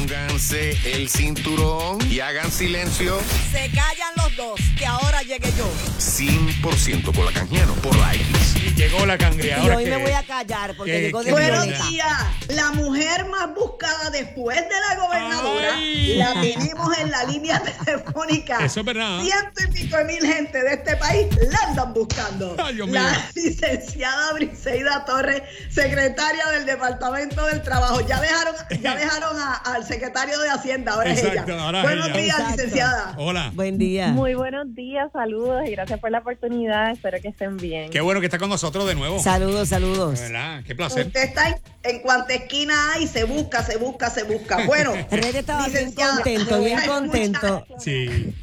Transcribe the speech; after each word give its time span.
Pónganse 0.00 0.70
el 0.94 1.10
cinturón 1.10 1.98
y 2.10 2.20
hagan 2.20 2.50
silencio. 2.50 3.20
Se 3.52 3.68
callan 3.68 4.19
dos, 4.40 4.60
que 4.78 4.86
ahora 4.86 5.20
llegue 5.22 5.52
yo. 5.56 5.68
100% 5.98 7.14
con 7.14 7.24
la 7.26 7.32
canjiano 7.32 7.74
por 7.74 7.94
la 7.96 8.14
X. 8.14 8.56
Y 8.56 8.74
llegó 8.74 9.04
la 9.06 9.14
Y 9.14 9.18
cangreadora. 9.18 9.76
hoy 9.76 9.84
que- 9.84 9.90
me 9.90 9.96
voy 9.98 10.12
a 10.12 10.22
callar 10.22 10.74
porque 10.76 10.92
que- 10.92 11.00
llegó 11.02 11.18
de 11.20 11.26
que 11.26 11.32
Buenos 11.32 11.88
días. 11.90 12.08
La 12.48 12.70
mujer 12.72 13.26
más 13.26 13.54
buscada 13.54 14.10
después 14.10 14.56
de 14.56 14.80
la 14.88 15.00
gobernadora 15.00 15.74
Ay. 15.74 16.16
la 16.16 16.32
tenemos 16.40 16.98
en 16.98 17.10
la 17.10 17.24
línea 17.24 17.62
telefónica. 17.84 18.64
Eso 18.64 18.80
es 18.80 18.86
verdad. 18.86 19.20
Ciento 19.22 19.62
y 19.68 19.72
pico 19.72 19.96
de 19.96 20.04
mil 20.04 20.20
gente 20.26 20.62
de 20.62 20.72
este 20.74 20.96
país 20.96 21.26
la 21.50 21.58
andan 21.68 21.92
buscando. 21.94 22.56
Ay, 22.58 22.74
Dios 22.76 22.88
la 22.90 23.02
mío. 23.10 23.20
licenciada 23.34 24.32
Briseida 24.34 25.04
Torres, 25.04 25.42
secretaria 25.70 26.44
del 26.52 26.66
Departamento 26.66 27.46
del 27.46 27.62
Trabajo. 27.62 28.00
Ya 28.06 28.20
dejaron, 28.20 28.54
ya 28.80 28.96
dejaron 28.96 29.38
a- 29.38 29.54
al 29.56 29.86
secretario 29.86 30.38
de 30.40 30.48
Hacienda, 30.50 30.94
ahora 30.94 31.12
es 31.12 31.22
ella. 31.22 31.44
ahora 31.60 31.82
Buenos 31.82 32.08
ella. 32.08 32.16
días, 32.20 32.36
Exacto. 32.38 32.56
licenciada. 32.56 33.14
Hola. 33.18 33.50
Buen 33.54 33.78
día. 33.78 34.08
Muy 34.08 34.29
buenos 34.34 34.74
días, 34.74 35.10
saludos 35.12 35.62
y 35.66 35.70
gracias 35.70 35.98
por 36.00 36.10
la 36.10 36.18
oportunidad. 36.18 36.90
Espero 36.90 37.18
que 37.20 37.28
estén 37.28 37.56
bien. 37.56 37.90
Qué 37.90 38.00
bueno 38.00 38.20
que 38.20 38.26
está 38.26 38.38
con 38.38 38.48
nosotros 38.48 38.86
de 38.86 38.94
nuevo. 38.94 39.18
Saludos, 39.18 39.68
saludos. 39.68 40.20
De 40.20 40.26
verdad, 40.26 40.62
qué 40.66 40.74
placer. 40.74 41.06
Usted 41.06 41.22
está 41.22 41.58
en, 41.82 41.98
cuanta 42.00 42.34
esquina 42.34 42.92
hay, 42.94 43.06
se 43.06 43.24
busca, 43.24 43.64
se 43.64 43.76
busca, 43.76 44.10
se 44.10 44.24
busca. 44.24 44.66
Bueno, 44.66 44.92
Red 45.10 45.36
estaba 45.36 45.68
bien 45.68 45.92
contento, 45.92 46.60
bien 46.64 46.80
contento. 46.86 47.66
Sí. 47.78 48.08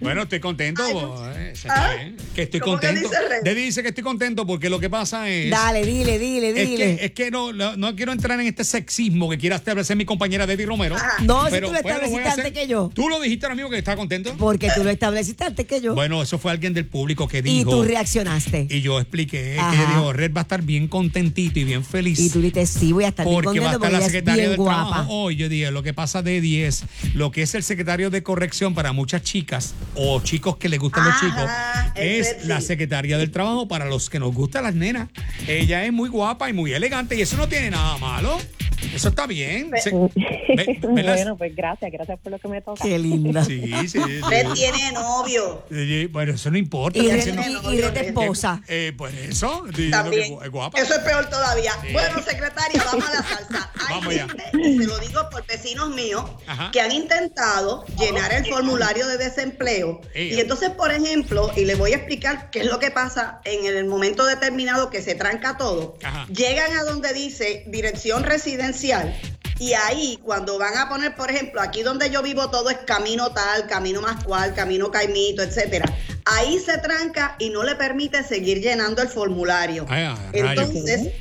Bueno, 0.00 0.22
estoy 0.22 0.40
contento. 0.40 0.82
Ay, 0.84 1.34
eh, 1.36 1.50
eso 1.52 1.68
está 1.68 1.90
¿Ah? 1.90 1.96
Que 2.34 2.42
estoy 2.42 2.60
¿Cómo 2.60 2.78
que 2.78 2.86
contento. 2.88 3.54
dice 3.54 3.82
que 3.82 3.88
estoy 3.88 4.04
contento 4.04 4.46
porque 4.46 4.70
lo 4.70 4.78
que 4.80 4.88
pasa 4.90 5.28
es. 5.28 5.50
Dale, 5.50 5.84
dile, 5.84 6.18
dile, 6.18 6.50
Es 6.50 6.68
dile. 6.68 6.96
que, 6.96 7.04
es 7.06 7.10
que 7.12 7.30
no, 7.30 7.52
no, 7.52 7.96
quiero 7.96 8.12
entrar 8.12 8.38
en 8.40 8.46
este 8.46 8.64
sexismo 8.64 9.28
que 9.28 9.38
quiera 9.38 9.56
establecer 9.56 9.96
mi 9.96 10.04
compañera 10.04 10.46
Debbie 10.46 10.66
Romero. 10.66 10.96
Ajá. 10.96 11.16
No, 11.22 11.46
si 11.48 11.60
tú 11.60 11.60
lo 11.60 11.72
a 11.72 11.78
estableciste 11.78 12.28
antes 12.28 12.52
que 12.52 12.66
yo. 12.66 12.90
Tú 12.94 13.08
lo 13.08 13.20
dijiste 13.20 13.46
ahora 13.46 13.54
mismo 13.54 13.70
que 13.70 13.78
estaba 13.78 13.96
contento. 13.96 14.34
Porque 14.38 14.70
tú 14.74 14.84
lo 14.84 14.90
estableciste 14.90 15.44
antes 15.44 15.66
que 15.66 15.80
yo. 15.80 15.94
Bueno, 15.94 16.22
eso 16.22 16.38
fue 16.38 16.52
alguien 16.52 16.74
del 16.74 16.86
público 16.86 17.28
que 17.28 17.38
y 17.38 17.42
dijo. 17.42 17.70
tú 17.70 17.82
reaccionaste. 17.82 18.66
y 18.70 18.80
yo 18.80 18.98
expliqué 19.00 19.54
que 19.54 19.60
Ajá. 19.60 19.94
dijo, 19.94 20.12
Red 20.12 20.32
va 20.34 20.40
a 20.40 20.42
estar 20.42 20.62
bien 20.62 20.88
contentito 20.88 21.58
y 21.58 21.64
bien 21.64 21.84
feliz. 21.84 22.15
Y 22.18 22.30
tú 22.30 22.40
dijiste, 22.40 22.66
sí, 22.66 22.92
voy 22.92 23.04
a 23.04 23.08
estar 23.08 23.26
bien 23.26 23.42
porque 23.42 23.60
va 23.60 23.70
a 23.70 23.72
contento 23.72 23.86
estar 23.86 24.00
porque 24.00 24.04
la 24.04 24.06
secretaria 24.06 24.48
del 24.48 24.56
guapa. 24.56 24.88
trabajo 24.88 25.12
hoy. 25.12 25.36
Yo 25.36 25.48
dije, 25.48 25.70
lo 25.70 25.82
que 25.82 25.94
pasa 25.94 26.22
de 26.22 26.40
10, 26.40 26.84
lo 27.14 27.30
que 27.30 27.42
es 27.42 27.54
el 27.54 27.62
secretario 27.62 28.10
de 28.10 28.22
corrección 28.22 28.74
para 28.74 28.92
muchas 28.92 29.22
chicas 29.22 29.74
o 29.94 30.20
chicos 30.20 30.56
que 30.56 30.68
les 30.68 30.78
gustan 30.78 31.04
los 31.04 31.20
chicos, 31.20 31.50
es 31.94 32.28
sexy. 32.28 32.48
la 32.48 32.60
secretaria 32.60 33.18
del 33.18 33.30
trabajo 33.30 33.68
para 33.68 33.86
los 33.86 34.10
que 34.10 34.18
nos 34.18 34.34
gustan 34.34 34.64
las 34.64 34.74
nenas. 34.74 35.08
Ella 35.46 35.84
es 35.84 35.92
muy 35.92 36.08
guapa 36.08 36.48
y 36.48 36.52
muy 36.52 36.72
elegante 36.72 37.16
y 37.16 37.22
eso 37.22 37.36
no 37.36 37.48
tiene 37.48 37.70
nada 37.70 37.96
malo. 37.98 38.38
Eso 38.94 39.08
está 39.08 39.26
bien. 39.26 39.70
Se- 39.82 39.90
ve- 40.54 40.78
ve 40.82 41.02
las- 41.02 41.16
bueno, 41.16 41.36
pues 41.36 41.54
gracias, 41.54 41.90
gracias 41.92 42.18
por 42.20 42.32
lo 42.32 42.38
que 42.38 42.48
me 42.48 42.60
toca. 42.62 42.82
Qué 42.82 42.98
linda. 42.98 43.44
Sí, 43.44 43.62
sí, 43.82 43.88
sí. 43.88 43.98
Usted 44.22 44.46
tiene 44.54 44.92
novio. 44.92 45.64
Sí, 45.70 46.06
Bueno, 46.06 46.32
eso 46.34 46.50
no 46.50 46.58
importa. 46.58 46.98
Y 46.98 47.06
y, 47.06 47.74
y 47.74 47.80
Red 47.80 47.96
esposa. 47.96 48.62
Eh, 48.68 48.92
pues 48.96 49.14
eso, 49.14 49.64
que 49.74 49.88
También. 49.90 50.36
es 50.42 50.50
guapa. 50.50 50.78
Eso 50.80 50.94
es 50.94 51.00
peor 51.00 51.28
todavía. 51.28 51.72
Bueno, 51.92 52.22
secretaria, 52.22 52.82
vamos 52.84 53.04
a 53.08 53.14
la 53.14 53.22
salsa. 53.22 53.70
Hay 53.88 53.94
Vamos 53.94 54.08
allá. 54.08 54.26
gente, 54.28 54.44
y 54.68 54.78
se 54.78 54.86
lo 54.86 54.98
digo 54.98 55.28
por 55.30 55.46
vecinos 55.46 55.90
míos, 55.90 56.24
Ajá. 56.46 56.70
que 56.72 56.80
han 56.80 56.90
intentado 56.92 57.84
llenar 57.98 58.32
el 58.32 58.44
formulario 58.46 59.06
de 59.06 59.16
desempleo. 59.18 60.00
Ey. 60.14 60.34
Y 60.34 60.40
entonces, 60.40 60.70
por 60.70 60.90
ejemplo, 60.90 61.50
y 61.56 61.64
les 61.64 61.78
voy 61.78 61.92
a 61.92 61.96
explicar 61.96 62.50
qué 62.50 62.60
es 62.60 62.66
lo 62.66 62.78
que 62.78 62.90
pasa 62.90 63.40
en 63.44 63.64
el 63.66 63.84
momento 63.86 64.24
determinado 64.26 64.90
que 64.90 65.02
se 65.02 65.14
tranca 65.14 65.56
todo. 65.56 65.96
Ajá. 66.02 66.26
Llegan 66.28 66.76
a 66.76 66.84
donde 66.84 67.12
dice 67.12 67.64
dirección 67.68 68.24
Y 69.58 69.72
ahí, 69.72 70.18
cuando 70.22 70.58
van 70.58 70.76
a 70.76 70.88
poner, 70.88 71.14
por 71.14 71.30
ejemplo, 71.30 71.62
aquí 71.62 71.82
donde 71.82 72.10
yo 72.10 72.22
vivo 72.22 72.50
todo 72.50 72.68
es 72.68 72.78
camino 72.78 73.30
tal, 73.30 73.66
camino 73.66 74.02
más 74.02 74.22
cual, 74.22 74.54
camino 74.54 74.90
caimito, 74.90 75.42
etcétera. 75.42 75.86
Ahí 76.26 76.58
se 76.58 76.76
tranca 76.78 77.36
y 77.38 77.50
no 77.50 77.62
le 77.62 77.74
permite 77.76 78.22
seguir 78.22 78.60
llenando 78.60 79.00
el 79.00 79.08
formulario. 79.08 79.86
Ay. 79.88 80.14
Entonces, 80.34 81.12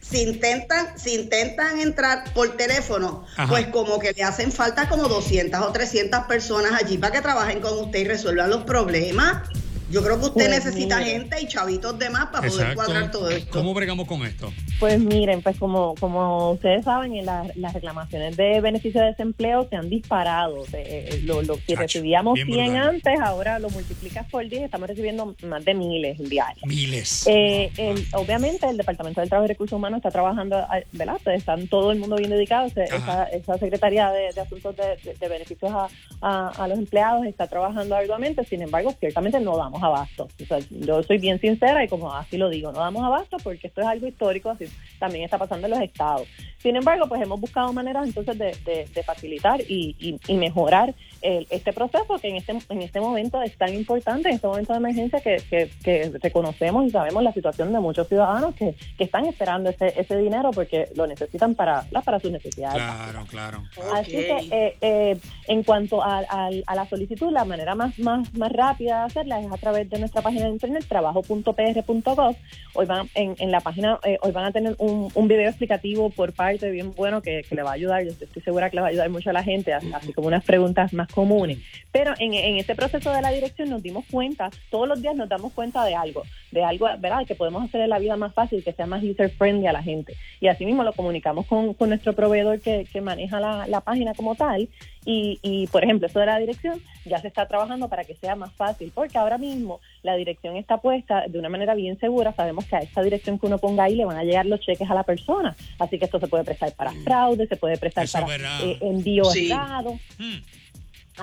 si 0.00 0.22
intentan, 0.22 0.98
si 0.98 1.14
intentan 1.14 1.80
entrar 1.80 2.34
por 2.34 2.56
teléfono, 2.56 3.24
Ajá. 3.36 3.48
pues 3.48 3.68
como 3.68 3.98
que 3.98 4.12
le 4.12 4.24
hacen 4.24 4.52
falta 4.52 4.88
como 4.88 5.08
200 5.08 5.60
o 5.60 5.72
300 5.72 6.24
personas 6.24 6.72
allí 6.72 6.98
para 6.98 7.12
que 7.12 7.22
trabajen 7.22 7.60
con 7.60 7.78
usted 7.78 8.00
y 8.00 8.04
resuelvan 8.04 8.50
los 8.50 8.64
problemas. 8.64 9.48
Yo 9.90 10.02
creo 10.02 10.18
que 10.20 10.26
usted 10.26 10.34
Pues 10.46 10.64
necesita 10.64 10.98
gente 11.02 11.36
y 11.42 11.46
chavitos 11.48 11.98
de 11.98 12.10
más 12.10 12.26
para 12.26 12.46
poder 12.48 12.74
cuadrar 12.74 13.10
todo 13.10 13.28
esto. 13.30 13.50
¿Cómo 13.50 13.74
bregamos 13.74 14.06
con 14.06 14.24
esto? 14.24 14.52
Pues 14.78 15.00
miren, 15.00 15.42
pues 15.42 15.56
como, 15.58 15.94
como 15.96 16.52
ustedes 16.52 16.84
saben, 16.84 17.14
en 17.16 17.26
la- 17.26 17.46
las 17.56 17.72
reclamaciones 17.74 18.36
de 18.36 18.60
beneficio 18.60 19.00
de 19.00 19.08
desempleo 19.08 19.66
se 19.68 19.76
han 19.76 19.90
disparado. 19.90 20.64
Eh, 20.72 21.20
lo, 21.24 21.42
lo 21.42 21.56
que 21.66 21.74
recibíamos 21.76 22.34
bien 22.34 22.46
100 22.46 22.66
brutal. 22.72 22.88
antes, 22.88 23.20
ahora 23.20 23.58
lo 23.58 23.68
multiplicas 23.70 24.26
por 24.30 24.48
10, 24.48 24.62
estamos 24.62 24.88
recibiendo 24.88 25.34
más 25.42 25.64
de 25.64 25.74
miles 25.74 26.18
diarios. 26.18 26.64
Miles. 26.66 27.26
Eh, 27.26 27.70
el- 27.76 28.06
obviamente 28.14 28.68
el 28.68 28.76
Departamento 28.76 29.20
del 29.20 29.28
Trabajo 29.28 29.46
y 29.46 29.48
Recursos 29.48 29.76
Humanos 29.76 29.98
está 29.98 30.10
trabajando, 30.10 30.64
¿verdad? 30.92 31.18
Están 31.26 31.66
todo 31.68 31.90
el 31.92 31.98
mundo 31.98 32.16
bien 32.16 32.30
dedicado. 32.30 32.68
Esa, 32.68 33.24
esa 33.24 33.58
Secretaría 33.58 34.10
de, 34.12 34.32
de 34.32 34.40
Asuntos 34.40 34.76
de, 34.76 34.84
de- 35.04 35.14
de 35.18 35.28
Beneficios 35.28 35.70
a, 35.72 35.88
a- 36.20 36.48
a 36.64 36.68
los 36.68 36.78
empleados 36.78 37.26
está 37.26 37.46
trabajando 37.48 37.96
arduamente, 37.96 38.44
sin 38.44 38.62
embargo, 38.62 38.94
ciertamente 39.00 39.40
no 39.40 39.56
damos 39.56 39.79
abasto. 39.82 40.28
O 40.42 40.44
sea, 40.46 40.58
yo 40.70 41.02
soy 41.02 41.18
bien 41.18 41.40
sincera 41.40 41.82
y 41.84 41.88
como 41.88 42.12
así 42.12 42.36
lo 42.36 42.48
digo, 42.48 42.72
no 42.72 42.80
damos 42.80 43.04
abasto 43.04 43.36
porque 43.42 43.66
esto 43.68 43.80
es 43.80 43.86
algo 43.86 44.06
histórico, 44.06 44.50
así 44.50 44.66
también 44.98 45.24
está 45.24 45.38
pasando 45.38 45.66
en 45.66 45.72
los 45.72 45.80
estados. 45.82 46.26
Sin 46.58 46.76
embargo, 46.76 47.06
pues 47.08 47.22
hemos 47.22 47.40
buscado 47.40 47.72
maneras 47.72 48.06
entonces 48.06 48.38
de, 48.38 48.56
de- 48.64 48.86
de 48.94 49.02
facilitar 49.02 49.60
y, 49.62 49.96
y- 49.98 50.18
y 50.28 50.36
mejorar 50.36 50.94
el- 51.22 51.46
este 51.50 51.72
proceso 51.72 52.18
que 52.20 52.28
en 52.28 52.36
este, 52.36 52.52
en 52.68 52.82
este 52.82 53.00
momento 53.00 53.40
es 53.42 53.56
tan 53.56 53.72
importante, 53.74 54.28
en 54.28 54.34
este 54.36 54.46
momento 54.46 54.72
de 54.72 54.78
emergencia 54.78 55.20
que, 55.20 55.36
que- 55.50 55.70
que 55.84 56.10
reconocemos 56.22 56.86
y 56.86 56.90
sabemos 56.90 57.22
la 57.22 57.32
situación 57.32 57.72
de 57.72 57.80
muchos 57.80 58.08
ciudadanos 58.08 58.54
que, 58.54 58.74
que 58.96 59.04
están 59.04 59.26
esperando 59.26 59.70
ese, 59.70 59.92
ese 60.00 60.16
dinero 60.16 60.50
porque 60.52 60.88
lo 60.96 61.06
necesitan 61.06 61.54
para, 61.54 61.82
para 62.04 62.20
sus 62.20 62.30
necesidades. 62.30 62.82
Claro, 62.82 63.24
claro. 63.28 63.62
Así 63.94 64.12
que 64.12 64.48
eh, 64.50 64.76
eh, 64.80 65.16
en 65.48 65.62
cuanto 65.62 66.02
a, 66.02 66.20
a- 66.28 66.50
a 66.66 66.74
la 66.74 66.88
solicitud, 66.88 67.30
la 67.32 67.44
manera 67.44 67.74
más, 67.74 67.98
más, 67.98 68.32
más 68.34 68.52
rápida 68.52 69.00
de 69.00 69.04
hacerla 69.06 69.40
es 69.40 69.50
a 69.52 69.56
través 69.56 69.88
de 69.90 69.98
nuestra 69.98 70.22
página 70.22 70.44
de 70.46 70.50
internet, 70.52 70.84
trabajo.pr.gov. 70.88 72.36
Hoy 72.74 72.86
van 72.86 73.08
en, 73.14 73.34
en 73.38 73.50
la 73.50 73.60
página, 73.60 73.98
eh, 74.04 74.18
hoy 74.22 74.32
van 74.32 74.44
a 74.46 74.52
tener 74.52 74.74
un, 74.78 75.10
un 75.14 75.28
video 75.28 75.48
explicativo 75.48 76.10
por 76.10 76.32
parte 76.32 76.70
bien 76.70 76.92
bueno 76.94 77.20
que, 77.22 77.42
que 77.48 77.54
le 77.54 77.62
va 77.62 77.70
a 77.70 77.74
ayudar. 77.74 78.04
Yo 78.04 78.10
estoy 78.10 78.42
segura 78.42 78.70
que 78.70 78.76
le 78.76 78.82
va 78.82 78.88
a 78.88 78.90
ayudar 78.90 79.10
mucho 79.10 79.30
a 79.30 79.32
la 79.32 79.42
gente, 79.42 79.72
así 79.72 79.90
así 79.92 80.12
como 80.12 80.28
unas 80.28 80.44
preguntas 80.44 80.92
más 80.92 81.09
comunes. 81.10 81.58
Pero 81.92 82.14
en, 82.18 82.34
en 82.34 82.56
este 82.56 82.74
proceso 82.74 83.12
de 83.12 83.20
la 83.22 83.30
dirección 83.32 83.68
nos 83.68 83.82
dimos 83.82 84.04
cuenta, 84.10 84.50
todos 84.70 84.86
los 84.88 85.02
días 85.02 85.16
nos 85.16 85.28
damos 85.28 85.52
cuenta 85.52 85.84
de 85.84 85.94
algo, 85.94 86.22
de 86.52 86.62
algo, 86.62 86.86
¿verdad? 86.98 87.26
Que 87.26 87.34
podemos 87.34 87.64
hacer 87.64 87.88
la 87.88 87.98
vida 87.98 88.16
más 88.16 88.32
fácil, 88.32 88.62
que 88.62 88.72
sea 88.72 88.86
más 88.86 89.02
user 89.02 89.30
friendly 89.30 89.66
a 89.66 89.72
la 89.72 89.82
gente. 89.82 90.14
Y 90.40 90.46
así 90.48 90.64
mismo 90.64 90.84
lo 90.84 90.92
comunicamos 90.92 91.46
con, 91.46 91.74
con 91.74 91.88
nuestro 91.88 92.12
proveedor 92.12 92.60
que, 92.60 92.86
que 92.92 93.00
maneja 93.00 93.40
la, 93.40 93.66
la 93.66 93.80
página 93.80 94.14
como 94.14 94.34
tal. 94.36 94.68
Y, 95.04 95.38
y, 95.42 95.66
por 95.68 95.82
ejemplo, 95.82 96.06
esto 96.06 96.20
de 96.20 96.26
la 96.26 96.38
dirección 96.38 96.80
ya 97.06 97.18
se 97.20 97.28
está 97.28 97.48
trabajando 97.48 97.88
para 97.88 98.04
que 98.04 98.14
sea 98.14 98.36
más 98.36 98.52
fácil, 98.52 98.92
porque 98.94 99.16
ahora 99.16 99.38
mismo 99.38 99.80
la 100.02 100.14
dirección 100.14 100.56
está 100.56 100.76
puesta 100.76 101.24
de 101.26 101.38
una 101.38 101.48
manera 101.48 101.74
bien 101.74 101.98
segura. 101.98 102.34
Sabemos 102.34 102.66
que 102.66 102.76
a 102.76 102.80
esta 102.80 103.02
dirección 103.02 103.38
que 103.38 103.46
uno 103.46 103.58
ponga 103.58 103.84
ahí 103.84 103.94
le 103.96 104.04
van 104.04 104.18
a 104.18 104.24
llegar 104.24 104.44
los 104.46 104.60
cheques 104.60 104.88
a 104.90 104.94
la 104.94 105.02
persona. 105.02 105.56
Así 105.78 105.98
que 105.98 106.04
esto 106.04 106.20
se 106.20 106.28
puede 106.28 106.44
prestar 106.44 106.72
para 106.72 106.92
fraude, 106.92 107.46
se 107.46 107.56
puede 107.56 107.78
prestar 107.78 108.04
Eso 108.04 108.18
es 108.18 108.24
para 108.24 108.62
eh, 108.62 108.78
envío 108.82 109.24
Sí. 109.24 109.50
errado. 109.50 109.98
Hmm. 110.18 110.36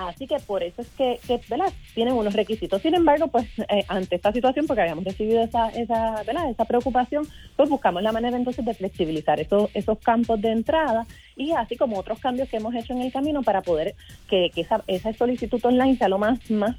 Así 0.06 0.26
que 0.26 0.38
por 0.38 0.62
eso 0.62 0.82
es 0.82 0.88
que, 0.90 1.18
que, 1.26 1.40
¿verdad? 1.48 1.72
tienen 1.94 2.14
unos 2.14 2.34
requisitos. 2.34 2.80
Sin 2.82 2.94
embargo, 2.94 3.28
pues 3.28 3.46
eh, 3.68 3.84
ante 3.88 4.16
esta 4.16 4.32
situación, 4.32 4.66
porque 4.66 4.82
habíamos 4.82 5.04
recibido 5.04 5.42
esa, 5.42 5.68
esa, 5.70 6.22
¿verdad? 6.24 6.50
esa 6.50 6.64
preocupación, 6.64 7.26
pues 7.56 7.68
buscamos 7.68 8.02
la 8.02 8.12
manera 8.12 8.36
entonces 8.36 8.64
de 8.64 8.74
flexibilizar 8.74 9.40
esos, 9.40 9.70
esos 9.74 9.98
campos 9.98 10.40
de 10.40 10.52
entrada 10.52 11.06
y 11.36 11.52
así 11.52 11.76
como 11.76 11.98
otros 11.98 12.18
cambios 12.18 12.48
que 12.48 12.56
hemos 12.56 12.74
hecho 12.74 12.92
en 12.92 13.02
el 13.02 13.12
camino 13.12 13.42
para 13.42 13.62
poder 13.62 13.94
que, 14.28 14.50
que 14.54 14.60
esa, 14.62 14.82
esa 14.86 15.12
solicitud 15.12 15.64
online 15.64 15.96
sea 15.96 16.08
lo 16.08 16.18
más, 16.18 16.38
más, 16.50 16.76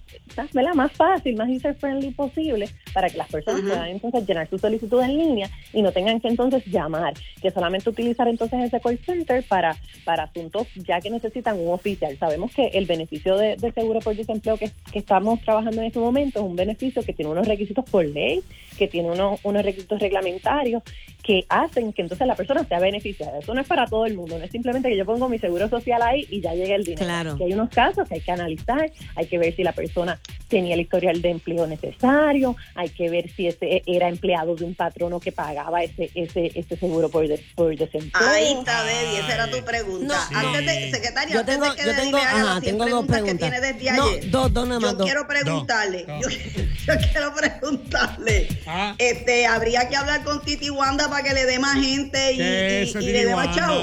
¿verdad? 0.53 0.73
más 0.73 0.91
fácil, 0.91 1.35
más 1.35 1.49
user-friendly 1.49 2.11
posible 2.11 2.69
para 2.93 3.09
que 3.09 3.17
las 3.17 3.29
personas 3.29 3.61
Ujú. 3.61 3.69
puedan 3.69 3.89
entonces 3.89 4.25
llenar 4.25 4.49
su 4.49 4.57
solicitud 4.57 5.01
en 5.01 5.17
línea 5.17 5.49
y 5.73 5.81
no 5.81 5.91
tengan 5.91 6.19
que 6.19 6.27
entonces 6.27 6.65
llamar, 6.65 7.13
que 7.41 7.51
solamente 7.51 7.89
utilizar 7.89 8.27
entonces 8.27 8.59
ese 8.61 8.79
call 8.79 8.97
center 8.99 9.43
para, 9.43 9.75
para 10.03 10.23
asuntos 10.23 10.67
ya 10.75 10.99
que 11.01 11.09
necesitan 11.09 11.59
un 11.59 11.73
oficial. 11.73 12.17
Sabemos 12.17 12.53
que 12.53 12.67
el 12.67 12.85
beneficio 12.85 13.08
de, 13.37 13.55
de 13.55 13.71
seguro 13.71 13.99
por 13.99 14.15
desempleo 14.15 14.57
que, 14.57 14.71
que 14.91 14.99
estamos 14.99 15.41
trabajando 15.41 15.81
en 15.81 15.87
este 15.87 15.99
momento 15.99 16.39
es 16.39 16.45
un 16.45 16.55
beneficio 16.55 17.03
que 17.03 17.13
tiene 17.13 17.31
unos 17.31 17.47
requisitos 17.47 17.85
por 17.89 18.05
ley, 18.05 18.41
que 18.77 18.87
tiene 18.87 19.11
unos, 19.11 19.39
unos 19.43 19.63
requisitos 19.63 19.99
reglamentarios 19.99 20.83
que 21.23 21.45
hacen 21.49 21.93
que 21.93 22.01
entonces 22.01 22.25
la 22.25 22.35
persona 22.35 22.63
sea 22.67 22.79
beneficiada. 22.79 23.39
Eso 23.39 23.53
no 23.53 23.61
es 23.61 23.67
para 23.67 23.85
todo 23.85 24.05
el 24.05 24.15
mundo, 24.15 24.37
no 24.39 24.45
es 24.45 24.51
simplemente 24.51 24.89
que 24.89 24.97
yo 24.97 25.05
pongo 25.05 25.27
mi 25.29 25.37
seguro 25.39 25.69
social 25.69 26.01
ahí 26.01 26.25
y 26.29 26.41
ya 26.41 26.53
llegue 26.53 26.75
el 26.75 26.83
dinero. 26.83 27.05
Claro. 27.05 27.37
Que 27.37 27.43
hay 27.45 27.53
unos 27.53 27.69
casos 27.69 28.07
que 28.07 28.15
hay 28.15 28.21
que 28.21 28.31
analizar, 28.31 28.91
hay 29.15 29.25
que 29.27 29.37
ver 29.37 29.55
si 29.55 29.63
la 29.63 29.73
persona 29.73 30.19
tenía 30.47 30.73
el 30.73 30.81
historial 30.81 31.21
de 31.21 31.29
empleo 31.29 31.67
necesario, 31.67 32.55
hay 32.75 32.89
que 32.89 33.09
ver 33.09 33.29
si 33.31 33.47
ese 33.47 33.83
era 33.85 34.07
empleado 34.09 34.55
de 34.55 34.65
un 34.65 34.73
patrono 34.75 35.19
que 35.19 35.31
pagaba 35.31 35.83
ese 35.83 36.09
ese 36.15 36.51
ese 36.55 36.77
seguro 36.77 37.09
por, 37.09 37.25
por 37.55 37.75
desempleo. 37.75 38.27
Ahí 38.29 38.53
está, 38.53 38.83
Debbie, 38.83 39.19
esa 39.19 39.33
era 39.35 39.51
tu 39.51 39.63
pregunta. 39.65 40.15
No, 40.31 40.37
antes 40.39 40.65
de, 40.65 40.91
secretaria, 40.91 41.33
Yo 41.33 41.39
antes 41.41 41.55
tengo, 41.55 41.69
de 41.71 41.75
que 41.77 41.85
yo 41.85 41.95
tengo, 41.95 42.17
ajá, 42.17 42.43
las 42.43 42.59
100 42.61 42.63
tengo 42.63 42.77
dos 42.89 43.05
preguntas 43.05 43.17
preguntas. 43.21 43.49
que 43.51 43.57
tiene 43.59 43.73
desde 43.73 43.97
No, 43.97 44.07
ayer, 44.07 44.31
dos, 44.31 44.53
dos 44.53 44.67
nada 44.67 44.79
más, 44.79 44.91
yo 44.91 44.97
dos. 44.97 45.05
quiero 45.05 45.27
preguntarle, 45.27 46.05
yo, 46.07 46.29
yo 46.87 46.93
quiero 47.11 47.33
preguntarle, 47.35 48.47
Ah. 48.65 48.95
este, 48.97 49.45
habría 49.45 49.87
que 49.89 49.95
hablar 49.95 50.23
con 50.23 50.41
Titi 50.43 50.69
Wanda 50.69 51.07
para 51.09 51.23
que 51.23 51.33
le 51.33 51.45
dé 51.45 51.59
más 51.59 51.73
gente 51.75 52.33
y, 52.33 52.37
¿Qué 52.37 52.83
y- 52.85 52.89
y 52.89 52.93
Titi 52.93 53.05
le 53.11 53.25
dé 53.25 53.35
más 53.35 53.55
chavo. 53.55 53.81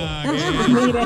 Mire. 0.69 1.00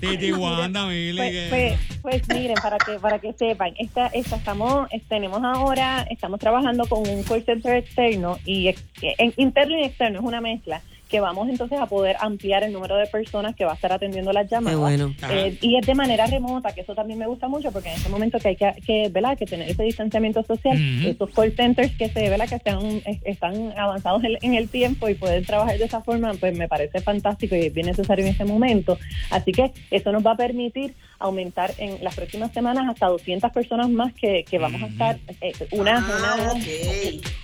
Titi 0.00 0.32
Wanda, 0.32 0.86
Mili, 0.86 1.16
Pues, 1.16 1.48
pues, 1.50 1.78
pues 2.02 2.28
miren, 2.28 2.56
para 2.62 2.78
que 2.78 2.92
para 2.98 3.18
que 3.18 3.32
sepan, 3.34 3.74
esta, 3.78 4.06
esta 4.08 4.36
estamos 4.36 4.88
es- 4.90 5.02
tenemos 5.08 5.42
ahora 5.42 6.06
estamos 6.10 6.38
trabajando 6.40 6.86
con 6.86 7.08
un 7.08 7.22
call 7.22 7.44
center 7.44 7.76
externo 7.76 8.38
y 8.44 8.68
ex- 8.68 8.84
en, 9.18 9.32
interno 9.36 9.78
y 9.78 9.84
externo 9.84 10.20
es 10.20 10.24
una 10.24 10.40
mezcla 10.40 10.80
que 11.10 11.20
vamos 11.20 11.48
entonces 11.48 11.78
a 11.80 11.86
poder 11.86 12.16
ampliar 12.20 12.62
el 12.62 12.72
número 12.72 12.96
de 12.96 13.06
personas 13.06 13.56
que 13.56 13.64
va 13.64 13.72
a 13.72 13.74
estar 13.74 13.92
atendiendo 13.92 14.32
las 14.32 14.48
llamadas. 14.48 14.78
bueno. 14.78 15.14
Eh, 15.30 15.58
y 15.60 15.76
es 15.76 15.84
de 15.86 15.94
manera 15.94 16.26
remota, 16.26 16.72
que 16.72 16.82
eso 16.82 16.94
también 16.94 17.18
me 17.18 17.26
gusta 17.26 17.48
mucho 17.48 17.72
porque 17.72 17.88
en 17.90 17.96
este 17.96 18.08
momento 18.08 18.38
que 18.38 18.48
hay 18.48 18.56
que, 18.56 18.72
que, 18.86 19.08
¿verdad? 19.10 19.36
que 19.36 19.44
tener 19.46 19.68
ese 19.68 19.82
distanciamiento 19.82 20.42
social, 20.44 20.76
Ujú. 20.76 21.08
estos 21.08 21.30
call 21.30 21.52
centers 21.56 21.90
que 21.96 22.08
se 22.08 22.30
¿verdad? 22.30 22.48
que 22.48 22.54
están, 22.54 22.78
es- 23.04 23.18
están 23.24 23.72
avanzados 23.76 24.22
en, 24.24 24.38
en 24.40 24.54
el 24.54 24.68
tiempo 24.68 25.08
y 25.08 25.14
poder 25.14 25.44
trabajar 25.44 25.76
de 25.78 25.84
esa 25.84 26.00
forma, 26.00 26.32
pues 26.34 26.56
me 26.56 26.68
parece 26.68 27.00
fantástico 27.00 27.56
y 27.56 27.66
es 27.66 27.74
bien 27.74 27.86
necesario 27.86 28.24
en 28.24 28.30
este 28.32 28.44
momento. 28.44 28.96
Así 29.30 29.50
que 29.52 29.72
eso 29.90 30.12
nos 30.12 30.24
va 30.24 30.32
a 30.32 30.36
permitir 30.36 30.94
aumentar 31.18 31.72
en 31.78 32.02
las 32.04 32.14
próximas 32.14 32.52
semanas 32.52 32.86
hasta 32.88 33.06
200 33.08 33.50
personas 33.52 33.88
más 33.90 34.12
que, 34.14 34.44
que 34.48 34.58
vamos 34.58 34.80
a 34.82 34.86
estar, 34.86 35.18
eh, 35.40 35.52
unas, 35.72 36.04
Ah, 36.08 36.54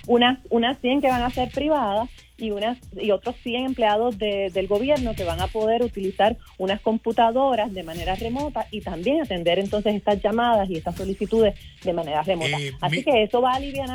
unas, 0.07 0.39
unas 0.49 0.77
100 0.79 1.01
que 1.01 1.07
van 1.09 1.21
a 1.21 1.29
ser 1.29 1.49
privadas 1.49 2.09
y 2.37 2.51
unas 2.51 2.77
y 2.99 3.11
otros 3.11 3.35
100 3.43 3.65
empleados 3.65 4.17
de- 4.17 4.49
del 4.53 4.67
gobierno 4.67 5.13
que 5.15 5.23
van 5.23 5.41
a 5.41 5.47
poder 5.47 5.81
utilizar 5.83 6.37
unas 6.57 6.79
computadoras 6.81 7.73
de 7.73 7.83
manera 7.83 8.15
remota 8.15 8.67
y 8.71 8.81
también 8.81 9.21
atender 9.21 9.59
entonces 9.59 9.95
estas 9.95 10.21
llamadas 10.21 10.69
y 10.69 10.75
estas 10.75 10.95
solicitudes 10.95 11.55
de 11.83 11.93
manera 11.93 12.21
remota. 12.23 12.59
Eh, 12.59 12.71
Así 12.81 12.97
mi- 12.97 13.03
que 13.03 13.23
eso 13.23 13.41
va 13.41 13.53
a 13.53 13.55
aliviar, 13.55 13.89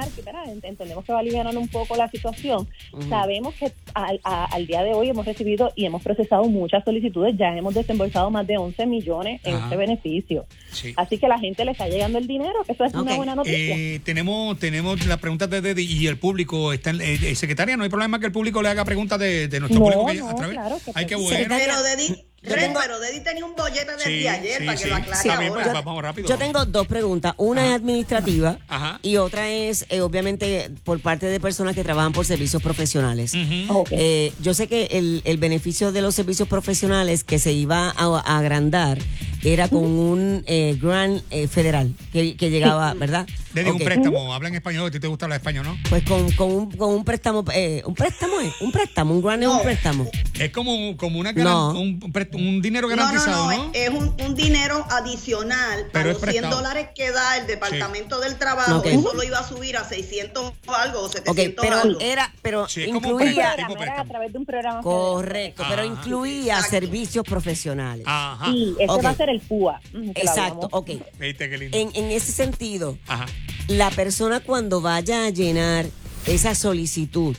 entendemos 0.65 1.05
que 1.05 1.13
va 1.13 1.19
a 1.19 1.21
aliviar 1.21 1.43
un 1.57 1.69
poco 1.69 1.97
la 1.97 2.09
situación. 2.11 2.69
Sabemos 3.09 3.55
que 3.55 3.73
al, 3.95 4.21
a- 4.25 4.45
al 4.47 4.67
día 4.67 4.83
de 4.83 4.95
hoy 4.95 5.09
hemos 5.09 5.27
recibido 5.27 5.73
y 5.75 5.85
hemos 5.85 6.03
procesado 6.03 6.45
muchas 6.45 6.85
solicitudes, 6.85 7.37
ya 7.37 7.57
hemos 7.57 7.75
desembolsado 7.75 8.31
más 8.31 8.47
de 8.47 8.57
11 8.59 8.87
millones 8.87 9.41
en 9.45 9.55
Ajá. 9.55 9.65
este 9.65 9.77
beneficio. 9.77 10.47
Sí. 10.71 10.93
Así 10.97 11.19
que 11.19 11.29
la 11.29 11.39
gente 11.39 11.65
le 11.65 11.73
está 11.73 11.89
llegando 11.89 12.19
el 12.19 12.27
dinero, 12.27 12.63
que 12.65 12.73
eso 12.73 12.85
es 12.85 12.95
una 12.95 13.15
buena 13.17 13.35
noticia. 13.35 13.77
Eh, 13.77 14.01
tenemos 14.05 14.59
tenemos 14.59 15.05
las 15.07 15.19
preguntas 15.19 15.51
de 15.51 15.61
Deddy 15.61 15.85
y 15.85 16.07
el 16.07 16.17
público 16.17 16.73
está 16.73 16.91
en, 16.91 17.01
eh, 17.01 17.19
eh, 17.23 17.35
secretaria 17.35 17.77
no 17.77 17.85
hay 17.85 17.91
problema 17.91 18.19
que 18.21 18.27
el 18.27 18.32
público 18.33 18.63
le 18.63 18.69
haga 18.71 18.85
preguntas 18.85 19.19
de, 19.19 19.49
de 19.49 19.61
nuestro 19.61 19.79
No, 19.81 19.85
público 19.87 20.07
que- 20.07 20.19
no, 20.19 20.29
a 20.31 20.35
través 20.35 20.57
claro 20.57 20.81
que 20.85 20.93
ay 20.95 21.07
qué 21.07 21.17
sí. 21.17 21.23
bueno 21.23 21.57
Pero 21.59 21.83
Deddy, 21.83 22.09
Yo 22.09 22.55
pero 22.75 22.99
Deddy 22.99 23.21
tenía 23.23 23.45
un 23.45 23.55
bollete 23.55 23.93
desde 23.93 24.05
Sí, 24.05 24.27
ayer 24.27 24.59
sí, 24.59 24.65
para 24.67 24.77
que 24.79 24.83
sí. 24.85 24.89
lo 24.91 24.97
aclare 24.97 25.17
Está 25.29 25.37
bien, 25.39 25.53
ahora. 25.53 25.63
pues, 25.73 25.85
vamos 25.85 26.03
rápido 26.03 26.29
Yo 26.29 26.37
tengo 26.39 26.65
dos 26.67 26.87
preguntas. 26.89 27.35
Una 27.37 27.69
es 27.69 27.73
administrativa 27.75 28.59
Ajá. 28.67 28.99
y 29.03 29.17
otra 29.19 29.49
es, 29.49 29.87
eh, 29.91 30.01
obviamente, 30.01 30.71
por 30.83 30.99
parte 31.01 31.27
de 31.27 31.39
personas 31.39 31.75
que 31.77 31.85
trabajan 31.85 32.13
por 32.13 32.27
servicios 32.27 32.61
profesionales. 32.63 33.35
Ujú. 33.35 33.79
Ok. 33.81 33.89
Eh, 33.93 34.33
yo 34.41 34.55
sé 34.55 34.67
que 34.67 34.87
el, 34.93 35.23
el 35.25 35.37
beneficio 35.37 35.93
de 35.93 36.03
los 36.03 36.15
servicios 36.17 36.49
profesionales 36.49 37.23
que 37.23 37.39
se 37.39 37.53
iba 37.53 37.91
a, 37.91 38.05
a 38.25 38.39
agrandar 38.39 38.99
era 39.45 39.69
con 39.69 39.85
un 39.85 40.45
eh, 40.47 40.79
grant 40.81 41.23
eh, 41.31 41.49
federal 41.49 41.93
que, 42.13 42.37
que 42.37 42.51
llegaba, 42.51 42.95
¿verdad? 42.95 43.27
Deddy, 43.55 43.71
un 43.71 43.79
préstamo 43.79 44.33
habla 44.33 44.49
en 44.49 44.55
español 44.55 44.87
a 44.87 44.91
ti 44.91 44.99
te 44.99 45.07
gusta 45.09 45.27
hablar 45.27 45.37
español 45.41 45.67
¿no? 45.67 45.77
Pues 45.91 46.03
con, 46.05 46.31
con, 46.33 46.51
un, 46.53 46.71
con 46.71 46.95
un 46.95 47.05
préstamo, 47.05 47.45
eh, 47.53 47.83
un 47.85 47.95
préstamo 47.95 48.41
es, 48.41 48.55
un 48.63 48.73
préstamo, 48.73 49.15
un 49.15 49.21
grant 49.23 49.43
es 49.43 49.49
un 49.49 49.57
No. 49.57 49.63
préstamo. 49.63 50.11
es 50.39 50.51
como 50.53 50.97
como 50.97 51.19
una 51.19 51.33
garan- 51.33 51.45
No. 51.45 51.71
un, 51.79 52.01
un 52.35 52.63
dinero 52.63 52.89
No, 52.89 52.97
no, 52.97 53.03
garantizado 53.03 53.51
no, 53.53 53.65
¿no? 53.65 53.71
es 53.75 53.91
un, 53.91 54.15
un 54.25 54.35
dinero 54.35 54.87
adicional 54.91 55.87
Pero 55.93 56.11
a 56.11 56.13
los 56.13 56.23
100 56.23 56.31
prestado. 56.33 56.57
dólares 56.57 56.89
que 56.95 57.11
da 57.11 57.37
el 57.37 57.47
Departamento 57.47 58.21
del 58.21 58.37
Trabajo. 58.39 58.79
Ok. 58.79 58.87
Eso 58.87 59.13
lo 59.15 59.23
iba 59.23 59.39
a 59.39 59.47
subir 59.47 59.77
a 59.77 59.85
600 59.85 60.53
o 60.67 60.73
algo, 60.75 61.01
o 61.01 61.07
Ok, 61.07 61.13
700 61.13 61.63
pero 61.65 61.81
algo. 61.81 62.01
era, 62.01 62.33
pero 62.43 62.69
Sí, 62.69 62.85
incluía, 62.85 63.53
préstamo. 63.55 63.83
era 63.83 64.01
a 64.01 64.05
través 64.05 64.33
de 64.33 64.39
un 64.39 64.47
programa 64.47 64.83
federal. 64.83 64.99
correcto, 65.03 65.65
pero 65.69 65.85
incluía 65.85 66.55
Exacto. 66.55 66.71
servicios 66.71 67.25
profesionales. 67.27 68.05
Ajá 68.09 68.47
Sí, 68.51 68.75
ese 68.79 68.91
Ok. 68.93 69.05
va 69.05 69.11
a 69.11 69.15
ser 69.15 69.29
el 69.33 69.41
PUA. 69.41 69.81
lo 69.93 70.11
Exacto, 70.13 70.69
ok. 70.71 70.91
viste 71.19 71.51
qué 71.51 71.59
lindo 71.59 71.77
En, 71.77 71.91
en 71.95 72.11
ese 72.11 72.33
sentido, 72.33 72.99
ajá 73.07 73.27
la 73.69 73.91
persona 73.91 74.41
cuando 74.41 74.81
vaya 74.81 75.27
a 75.27 75.31
llenar 75.31 75.87
esa 76.27 76.55
solicitud 76.55 77.37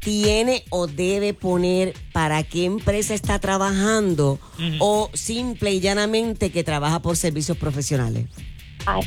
tiene 0.00 0.64
o 0.70 0.86
debe 0.86 1.32
poner 1.32 1.94
para 2.12 2.42
qué 2.42 2.64
empresa 2.64 3.14
está 3.14 3.38
trabajando 3.38 4.38
o 4.80 5.10
simple 5.14 5.72
y 5.72 5.80
llanamente 5.80 6.50
que 6.50 6.64
trabaja 6.64 7.00
por 7.00 7.16
servicios 7.16 7.56
profesionales. 7.56 8.26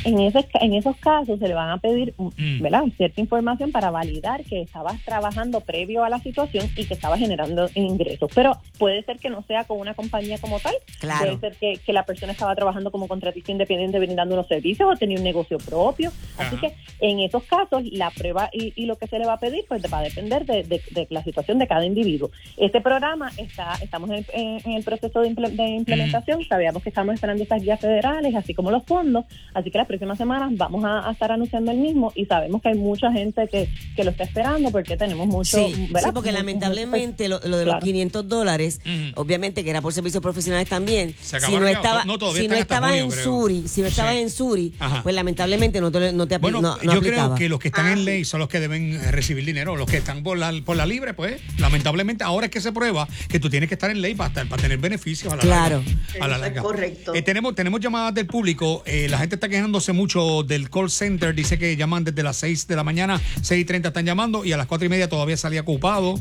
En, 0.04 0.18
ese, 0.20 0.46
en 0.60 0.74
esos 0.74 0.96
casos 0.96 1.38
se 1.38 1.48
le 1.48 1.54
van 1.54 1.70
a 1.70 1.78
pedir 1.78 2.14
Mm. 2.18 2.62
¿verdad? 2.62 2.82
cierta 2.96 3.20
información 3.20 3.70
para 3.72 3.90
validar 3.90 4.44
que 4.44 4.62
estabas 4.62 5.00
trabajando 5.04 5.60
previo 5.60 6.04
a 6.04 6.08
la 6.08 6.18
situación 6.20 6.66
y 6.76 6.84
que 6.84 6.94
estaba 6.94 7.16
generando 7.18 7.68
ingresos. 7.74 8.30
Pero 8.34 8.56
puede 8.78 9.02
ser 9.04 9.18
que 9.18 9.30
no 9.30 9.42
sea 9.42 9.64
con 9.64 9.78
una 9.78 9.94
compañía 9.94 10.38
como 10.38 10.58
tal. 10.60 10.74
Claro. 11.00 11.38
Puede 11.38 11.38
ser 11.40 11.56
que, 11.56 11.80
que 11.84 11.92
la 11.92 12.04
persona 12.04 12.32
estaba 12.32 12.54
trabajando 12.54 12.90
como 12.90 13.08
contratista 13.08 13.52
independiente 13.52 13.98
brindando 13.98 14.34
unos 14.34 14.48
servicios 14.48 14.88
o 14.90 14.96
tenía 14.96 15.16
un 15.18 15.24
negocio 15.24 15.58
propio. 15.58 16.10
Así 16.38 16.56
Ajá. 16.56 16.60
que 16.68 16.74
en 17.00 17.20
esos 17.20 17.42
casos 17.44 17.82
la 17.92 18.10
prueba 18.10 18.48
y, 18.52 18.72
y 18.76 18.86
lo 18.86 18.96
que 18.96 19.06
se 19.06 19.18
le 19.18 19.26
va 19.26 19.34
a 19.34 19.38
pedir 19.40 19.64
pues 19.68 19.82
va 19.92 19.98
a 19.98 20.02
depender 20.02 20.44
de, 20.44 20.62
de- 20.64 20.82
de 20.90 21.06
la 21.10 21.22
situación 21.22 21.58
de 21.58 21.66
cada 21.66 21.84
individuo. 21.84 22.30
Este 22.56 22.80
programa 22.80 23.30
está 23.36 23.74
estamos 23.82 24.10
en, 24.10 24.24
en- 24.32 24.60
en 24.64 24.72
el 24.72 24.82
proceso 24.84 25.20
de, 25.20 25.30
imple- 25.30 25.50
de 25.50 25.68
implementación. 25.68 26.44
Sabíamos 26.44 26.82
que 26.82 26.88
estamos 26.88 27.14
esperando 27.14 27.42
estas 27.42 27.62
guías 27.62 27.80
federales, 27.80 28.34
así 28.34 28.54
como 28.54 28.70
los 28.70 28.82
fondos. 28.84 29.24
Así 29.54 29.67
que 29.70 29.78
las 29.78 29.86
próximas 29.86 30.18
semanas 30.18 30.50
vamos 30.56 30.84
a, 30.84 31.08
a 31.08 31.12
estar 31.12 31.32
anunciando 31.32 31.70
el 31.70 31.78
mismo 31.78 32.12
y 32.14 32.24
sabemos 32.26 32.62
que 32.62 32.68
hay 32.70 32.74
mucha 32.76 33.12
gente 33.12 33.46
que, 33.48 33.68
que 33.96 34.04
lo 34.04 34.10
está 34.10 34.24
esperando 34.24 34.70
porque 34.70 34.96
tenemos 34.96 35.26
mucho... 35.26 35.56
Sí, 35.58 35.88
¿verdad? 35.90 36.08
sí, 36.08 36.12
porque 36.14 36.32
lamentablemente 36.32 37.28
lo, 37.28 37.40
lo 37.44 37.56
de 37.58 37.64
los 37.64 37.74
Claro. 37.74 37.84
500 37.84 38.28
dólares, 38.28 38.80
obviamente 39.14 39.62
que 39.64 39.70
era 39.70 39.80
por 39.82 39.92
servicios 39.92 40.22
profesionales 40.22 40.68
también, 40.68 41.14
Se 41.20 41.30
si 41.30 41.36
acabaron 41.36 41.62
no 41.62 41.68
estaba, 41.68 42.04
no, 42.04 42.18
si 42.32 42.48
no 42.48 42.54
estabas 42.54 42.90
junio, 42.90 43.04
en 43.04 43.10
creo. 43.10 43.24
Suri, 43.24 43.68
si 43.68 43.80
no 43.82 43.86
estabas 43.88 44.14
Sí. 44.14 44.20
en 44.20 44.30
Suri, 44.30 44.74
Ajá. 44.78 45.02
pues 45.02 45.14
lamentablemente 45.14 45.80
no 45.80 45.90
te, 45.90 46.12
no 46.12 46.26
te 46.26 46.38
Bueno, 46.38 46.60
no, 46.60 46.76
no 46.82 46.94
yo 46.94 47.00
creo 47.00 47.34
que 47.34 47.48
los 47.48 47.58
que 47.60 47.68
están 47.68 47.86
Ah, 47.86 47.92
en 47.92 47.98
sí. 47.98 48.04
ley 48.04 48.24
son 48.24 48.40
los 48.40 48.48
que 48.48 48.60
deben 48.60 48.94
eh, 48.94 49.10
recibir 49.10 49.44
dinero. 49.44 49.76
Los 49.76 49.88
que 49.90 49.98
están 49.98 50.22
por 50.22 50.38
la, 50.38 50.52
por 50.64 50.76
la 50.76 50.86
libre, 50.86 51.14
pues, 51.14 51.40
lamentablemente, 51.58 52.24
ahora 52.24 52.46
es 52.46 52.50
que 52.52 52.60
se 52.60 52.72
prueba 52.72 53.06
que 53.28 53.38
tú 53.38 53.50
tienes 53.50 53.68
que 53.68 53.74
estar 53.74 53.90
en 53.90 54.00
ley 54.00 54.14
para, 54.14 54.28
estar- 54.30 54.48
para 54.48 54.62
tener 54.62 54.78
beneficios 54.78 55.32
a 55.32 55.36
la 55.36 55.42
Claro. 55.42 55.82
larga. 55.84 56.24
A 56.24 56.28
la 56.28 56.38
larga. 56.38 56.62
correcto. 56.62 57.14
Eh, 57.14 57.22
tenemos, 57.22 57.54
tenemos 57.54 57.80
llamadas 57.80 58.14
del 58.14 58.26
público. 58.26 58.82
Eh, 58.86 59.08
la 59.08 59.18
gente 59.18 59.34
está 59.36 59.48
quejándose 59.58 59.92
mucho 59.92 60.44
del 60.44 60.70
call 60.70 60.88
center. 60.88 61.34
Dice 61.34 61.58
que 61.58 61.76
llaman 61.76 62.04
desde 62.04 62.22
las 62.22 62.36
6 62.36 62.68
de 62.68 62.76
la 62.76 62.84
mañana, 62.84 63.20
6 63.42 63.60
y 63.60 63.64
30 63.64 63.88
están 63.88 64.06
llamando 64.06 64.44
y 64.44 64.52
a 64.52 64.56
las 64.56 64.68
4 64.68 64.86
y 64.86 64.88
media 64.88 65.08
todavía 65.08 65.36
salía 65.36 65.62
ocupado. 65.62 66.14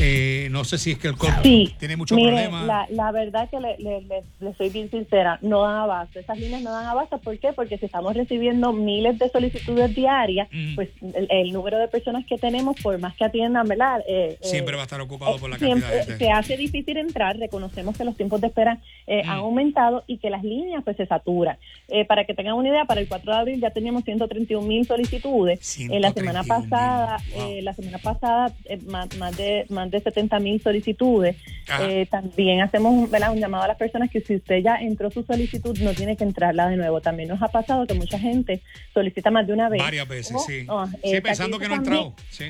Eh, 0.00 0.48
no 0.50 0.64
sé 0.64 0.76
si 0.78 0.92
es 0.92 0.98
que 0.98 1.08
el 1.08 1.14
Sí, 1.42 1.74
tiene 1.78 1.96
mucho 1.96 2.14
mire, 2.16 2.30
problema. 2.32 2.64
La, 2.64 2.86
la 2.90 3.12
verdad 3.12 3.48
que 3.48 3.60
le, 3.60 3.76
le, 3.78 4.00
le- 4.02 4.24
le 4.40 4.54
soy 4.54 4.68
bien 4.70 4.90
sincera, 4.90 5.38
no 5.42 5.62
dan 5.62 5.76
abasto. 5.76 6.18
Esas 6.18 6.38
líneas 6.38 6.62
no 6.62 6.72
dan 6.72 6.86
abasto. 6.86 7.18
¿Por 7.18 7.38
qué? 7.38 7.52
Porque 7.52 7.78
si 7.78 7.86
estamos 7.86 8.14
recibiendo 8.14 8.72
miles 8.72 9.18
de 9.18 9.28
solicitudes 9.28 9.94
diarias, 9.94 10.48
Mm. 10.52 10.74
pues 10.74 10.88
el, 11.14 11.26
el 11.30 11.52
número 11.52 11.78
de 11.78 11.88
personas 11.88 12.24
que 12.26 12.38
tenemos, 12.38 12.76
por 12.82 12.98
más 12.98 13.14
que 13.16 13.24
atiendan, 13.24 13.66
¿verdad? 13.66 14.00
Eh, 14.08 14.36
Siempre 14.40 14.74
eh, 14.74 14.76
va 14.76 14.82
a 14.82 14.84
estar 14.84 15.00
ocupado 15.00 15.36
por 15.38 15.50
la 15.50 15.58
siempre 15.58 15.80
cantidad 15.82 16.00
de 16.00 16.04
gente. 16.12 16.24
se 16.24 16.30
hace 16.30 16.56
difícil 16.56 16.96
entrar, 16.96 17.36
reconocemos 17.38 17.96
que 17.96 18.04
los 18.04 18.16
tiempos 18.16 18.40
de 18.40 18.48
espera 18.48 18.78
eh, 19.06 19.22
Mm. 19.24 19.30
han 19.30 19.38
aumentado 19.38 20.04
y 20.06 20.18
que 20.18 20.30
las 20.30 20.42
líneas 20.42 20.82
pues 20.84 20.96
se 20.96 21.06
saturan. 21.06 21.56
Eh, 21.88 22.04
para 22.04 22.24
que 22.24 22.34
tengan 22.34 22.54
una 22.54 22.68
idea, 22.68 22.84
para 22.84 23.00
el 23.00 23.08
4 23.08 23.32
de 23.32 23.38
abril 23.38 23.60
ya 23.60 23.70
teníamos 23.70 24.04
131 24.04 24.66
mil 24.66 24.86
solicitudes. 24.86 25.78
En 25.78 26.00
la 26.02 26.12
semana 26.12 26.42
131,000, 26.42 26.70
pasada, 26.70 27.18
wow. 27.36 27.48
eh, 27.50 27.62
la 27.62 27.72
semana 27.74 27.98
pasada 27.98 28.52
más, 28.86 29.16
más 29.18 29.36
de 29.36 29.66
más 29.68 29.83
de 29.90 30.00
70 30.00 30.38
mil 30.40 30.60
solicitudes. 30.62 31.36
Eh, 31.80 32.06
también 32.10 32.60
hacemos 32.60 32.92
un, 32.92 33.10
¿verdad? 33.10 33.32
un 33.32 33.38
llamado 33.40 33.64
a 33.64 33.68
las 33.68 33.76
personas 33.76 34.10
que 34.10 34.20
si 34.20 34.36
usted 34.36 34.62
ya 34.62 34.76
entró 34.76 35.10
su 35.10 35.22
solicitud 35.22 35.76
no 35.80 35.92
tiene 35.94 36.16
que 36.16 36.24
entrarla 36.24 36.68
de 36.68 36.76
nuevo. 36.76 37.00
También 37.00 37.28
nos 37.28 37.42
ha 37.42 37.48
pasado 37.48 37.86
que 37.86 37.94
mucha 37.94 38.18
gente 38.18 38.60
solicita 38.92 39.30
más 39.30 39.46
de 39.46 39.52
una 39.52 39.68
vez. 39.68 39.80
Varias 39.80 40.06
veces, 40.08 40.36
sí. 40.46 40.64
oh, 40.68 40.86
sí, 40.86 40.96
exacto, 41.02 41.22
pensando 41.22 41.58
que 41.58 41.64
eso 41.66 41.74
no 41.76 41.80
ha 41.80 41.84
también- 41.84 42.04
entrado. 42.04 42.14
Sí. 42.30 42.44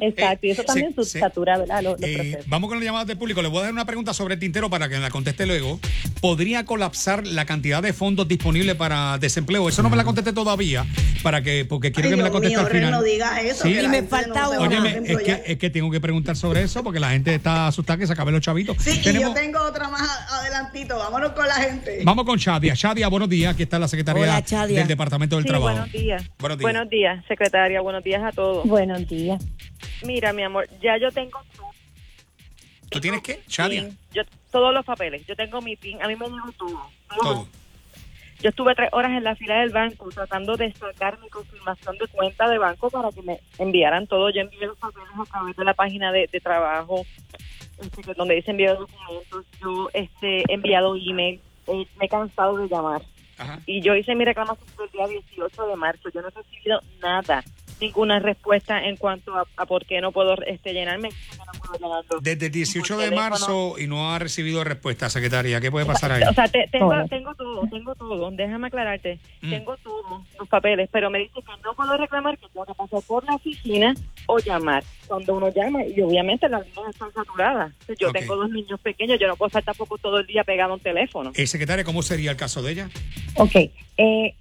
Exacto, 0.00 0.46
Eh, 0.46 0.48
y 0.48 0.50
eso 0.50 0.62
también 0.64 0.88
se- 0.90 0.94
su- 0.96 1.04
se- 1.04 1.20
satura 1.20 1.58
¿verdad? 1.58 1.82
los, 1.82 2.00
los 2.00 2.08
Eh, 2.10 2.14
procesos. 2.14 2.46
vamos 2.48 2.68
con 2.68 2.78
las 2.78 2.84
llamadas 2.84 3.06
del 3.06 3.18
público. 3.18 3.42
Le 3.42 3.48
voy 3.48 3.58
a 3.60 3.62
dar 3.64 3.72
una 3.72 3.84
pregunta 3.86 4.12
sobre 4.14 4.34
el 4.34 4.40
tintero 4.40 4.68
para 4.70 4.88
que 4.88 4.98
la 4.98 5.10
conteste 5.10 5.46
luego. 5.46 5.80
podría 6.20 6.64
colapsar 6.64 7.26
la 7.26 7.44
cantidad 7.44 7.82
de 7.82 7.92
fondos 7.92 8.26
disponibles 8.26 8.74
para 8.76 9.18
desempleo. 9.18 9.68
Eso 9.68 9.82
no 9.82 9.90
me 9.90 9.96
la 9.96 10.04
contesté 10.04 10.32
todavía, 10.32 10.86
para 11.22 11.42
que, 11.42 11.66
porque 11.66 11.92
quiero 11.92 12.08
Ay, 12.08 12.12
que 12.12 12.16
me 12.16 12.22
la 12.22 12.30
conteste 12.30 12.56
mío, 12.56 12.66
al 12.66 12.72
final. 12.72 12.90
no 12.92 13.02
digas 13.02 13.42
eso. 13.44 13.62
Sí. 13.64 13.74
que 13.74 13.82
la 13.82 13.88
Y 13.88 13.90
me 13.90 14.02
falta 14.04 14.42
no 14.44 14.62
una. 14.62 14.88
es 14.90 15.18
que, 15.18 15.42
es 15.46 15.58
que 15.58 15.68
tengo 15.70 15.90
que 15.90 16.00
preguntar 16.00 16.34
sobre 16.36 16.53
eso 16.56 16.82
porque 16.82 17.00
la 17.00 17.10
gente 17.10 17.34
está 17.34 17.66
asustada 17.66 17.98
que 17.98 18.06
se 18.06 18.12
acaben 18.12 18.34
los 18.34 18.42
chavitos. 18.42 18.76
Sí, 18.80 19.00
y 19.04 19.12
yo 19.20 19.32
tengo 19.34 19.60
otra 19.62 19.88
más 19.88 20.02
adelantito. 20.30 20.96
Vámonos 20.98 21.32
con 21.32 21.46
la 21.46 21.54
gente. 21.54 22.00
Vamos 22.04 22.24
con 22.24 22.38
Shadia. 22.38 22.74
Shadia, 22.74 23.08
buenos 23.08 23.28
días. 23.28 23.54
Aquí 23.54 23.62
está 23.64 23.78
la 23.78 23.88
secretaria 23.88 24.22
Hola, 24.46 24.66
del 24.66 24.86
Departamento 24.86 25.36
del 25.36 25.44
Sí, 25.44 25.48
Trabajo. 25.48 25.72
buenos 25.72 25.92
días. 25.92 26.22
Buenos 26.38 26.58
días. 26.58 26.62
Buenos 26.72 26.90
días, 26.90 27.24
secretaria. 27.28 27.80
Buenos 27.80 28.04
días 28.04 28.22
a 28.22 28.32
todos. 28.32 28.66
Buenos 28.66 29.06
días. 29.08 29.42
Mira, 30.04 30.32
mi 30.32 30.42
amor, 30.42 30.68
ya 30.82 30.96
yo 30.98 31.10
tengo 31.10 31.40
¿Tú 32.90 33.00
tienes 33.00 33.22
qué? 33.22 33.42
Shadia. 33.48 33.82
PIN, 33.82 33.98
yo, 34.12 34.22
todos 34.52 34.72
los 34.72 34.84
papeles. 34.84 35.26
Yo 35.26 35.34
tengo 35.34 35.60
mi 35.60 35.74
PIN. 35.74 36.00
A 36.02 36.06
mí 36.06 36.14
me 36.14 36.26
llegó 36.28 36.52
todo. 36.52 36.80
Todo. 37.20 37.48
Yo 38.44 38.50
estuve 38.50 38.74
tres 38.74 38.90
horas 38.92 39.12
en 39.12 39.24
la 39.24 39.34
fila 39.36 39.60
del 39.60 39.70
banco 39.70 40.10
tratando 40.10 40.54
de 40.58 40.70
sacar 40.74 41.18
mi 41.18 41.30
confirmación 41.30 41.96
de 41.96 42.06
cuenta 42.08 42.46
de 42.46 42.58
banco 42.58 42.90
para 42.90 43.10
que 43.10 43.22
me 43.22 43.40
enviaran 43.56 44.06
todo. 44.06 44.28
Yo 44.28 44.42
envié 44.42 44.66
los 44.66 44.76
papeles 44.76 45.08
a 45.18 45.24
través 45.24 45.56
de 45.56 45.64
la 45.64 45.72
página 45.72 46.12
de, 46.12 46.28
de 46.30 46.40
trabajo, 46.40 47.06
este, 47.80 48.12
donde 48.12 48.34
dice 48.34 48.50
enviar 48.50 48.76
documentos. 48.76 49.46
Yo 49.62 49.88
este, 49.94 50.40
he 50.40 50.52
enviado 50.52 50.94
email. 50.94 51.40
eh, 51.68 51.86
me 51.98 52.04
he 52.04 52.08
cansado 52.10 52.58
de 52.58 52.68
llamar. 52.68 53.00
Ajá. 53.38 53.58
y 53.66 53.80
yo 53.80 53.96
hice 53.96 54.14
mi 54.14 54.24
reclamación 54.26 54.68
el 54.84 54.90
día 54.90 55.06
18 55.08 55.66
de 55.66 55.76
marzo. 55.76 56.10
Yo 56.10 56.20
no 56.20 56.28
he 56.28 56.30
recibido 56.30 56.80
nada, 57.00 57.42
ninguna 57.84 58.18
respuesta 58.18 58.84
en 58.84 58.96
cuanto 58.96 59.34
a, 59.36 59.44
a 59.56 59.66
por 59.66 59.84
qué 59.86 60.00
no 60.00 60.12
puedo 60.12 60.34
este, 60.46 60.72
llenarme. 60.72 61.10
Desde 62.22 62.46
el 62.46 62.52
18 62.52 62.94
Por 62.94 63.04
de 63.04 63.10
marzo 63.10 63.78
y 63.78 63.86
no 63.86 64.12
ha 64.12 64.18
recibido 64.18 64.64
respuesta, 64.64 65.08
secretaria. 65.10 65.60
¿Qué 65.60 65.70
puede 65.70 65.86
pasar 65.86 66.12
ahí? 66.12 66.22
O 66.24 66.32
sea, 66.32 66.48
te- 66.48 66.68
tengo, 66.70 66.88
Hola. 66.88 67.06
tengo 67.08 67.34
todo, 67.34 67.62
tengo 67.70 67.94
todo. 67.94 68.30
Déjame 68.30 68.66
aclararte. 68.68 69.18
Mm. 69.42 69.50
Tengo 69.50 69.76
todos 69.78 70.22
los 70.38 70.48
papeles, 70.48 70.88
pero 70.92 71.10
me 71.10 71.18
dice 71.20 71.32
que 71.34 71.62
no 71.62 71.74
puedo 71.74 71.96
reclamar, 71.96 72.38
que 72.38 72.46
tengo 72.48 72.64
que 72.66 72.74
pasar 72.74 73.00
por 73.06 73.24
la 73.24 73.34
oficina 73.34 73.94
o 74.26 74.38
llamar. 74.38 74.84
Cuando 75.06 75.34
uno 75.34 75.48
llama, 75.50 75.84
y 75.84 76.00
obviamente 76.00 76.48
las 76.48 76.66
líneas 76.66 76.88
están 76.90 77.12
saturadas. 77.12 77.72
Yo 77.98 78.08
Ok. 78.08 78.18
tengo 78.18 78.36
dos 78.36 78.50
niños 78.50 78.80
pequeños, 78.80 79.18
yo 79.20 79.26
no 79.26 79.36
puedo 79.36 79.48
estar 79.48 79.62
tampoco 79.62 79.98
todo 79.98 80.18
el 80.20 80.26
día 80.26 80.44
pegado 80.44 80.72
a 80.72 80.74
un 80.76 80.80
teléfono. 80.80 81.32
Eh, 81.34 81.46
secretaria, 81.46 81.84
¿cómo 81.84 82.02
sería 82.02 82.30
el 82.30 82.36
caso 82.36 82.62
de 82.62 82.72
ella? 82.72 82.90
Ok, 83.36 83.54
eh, 83.96 84.34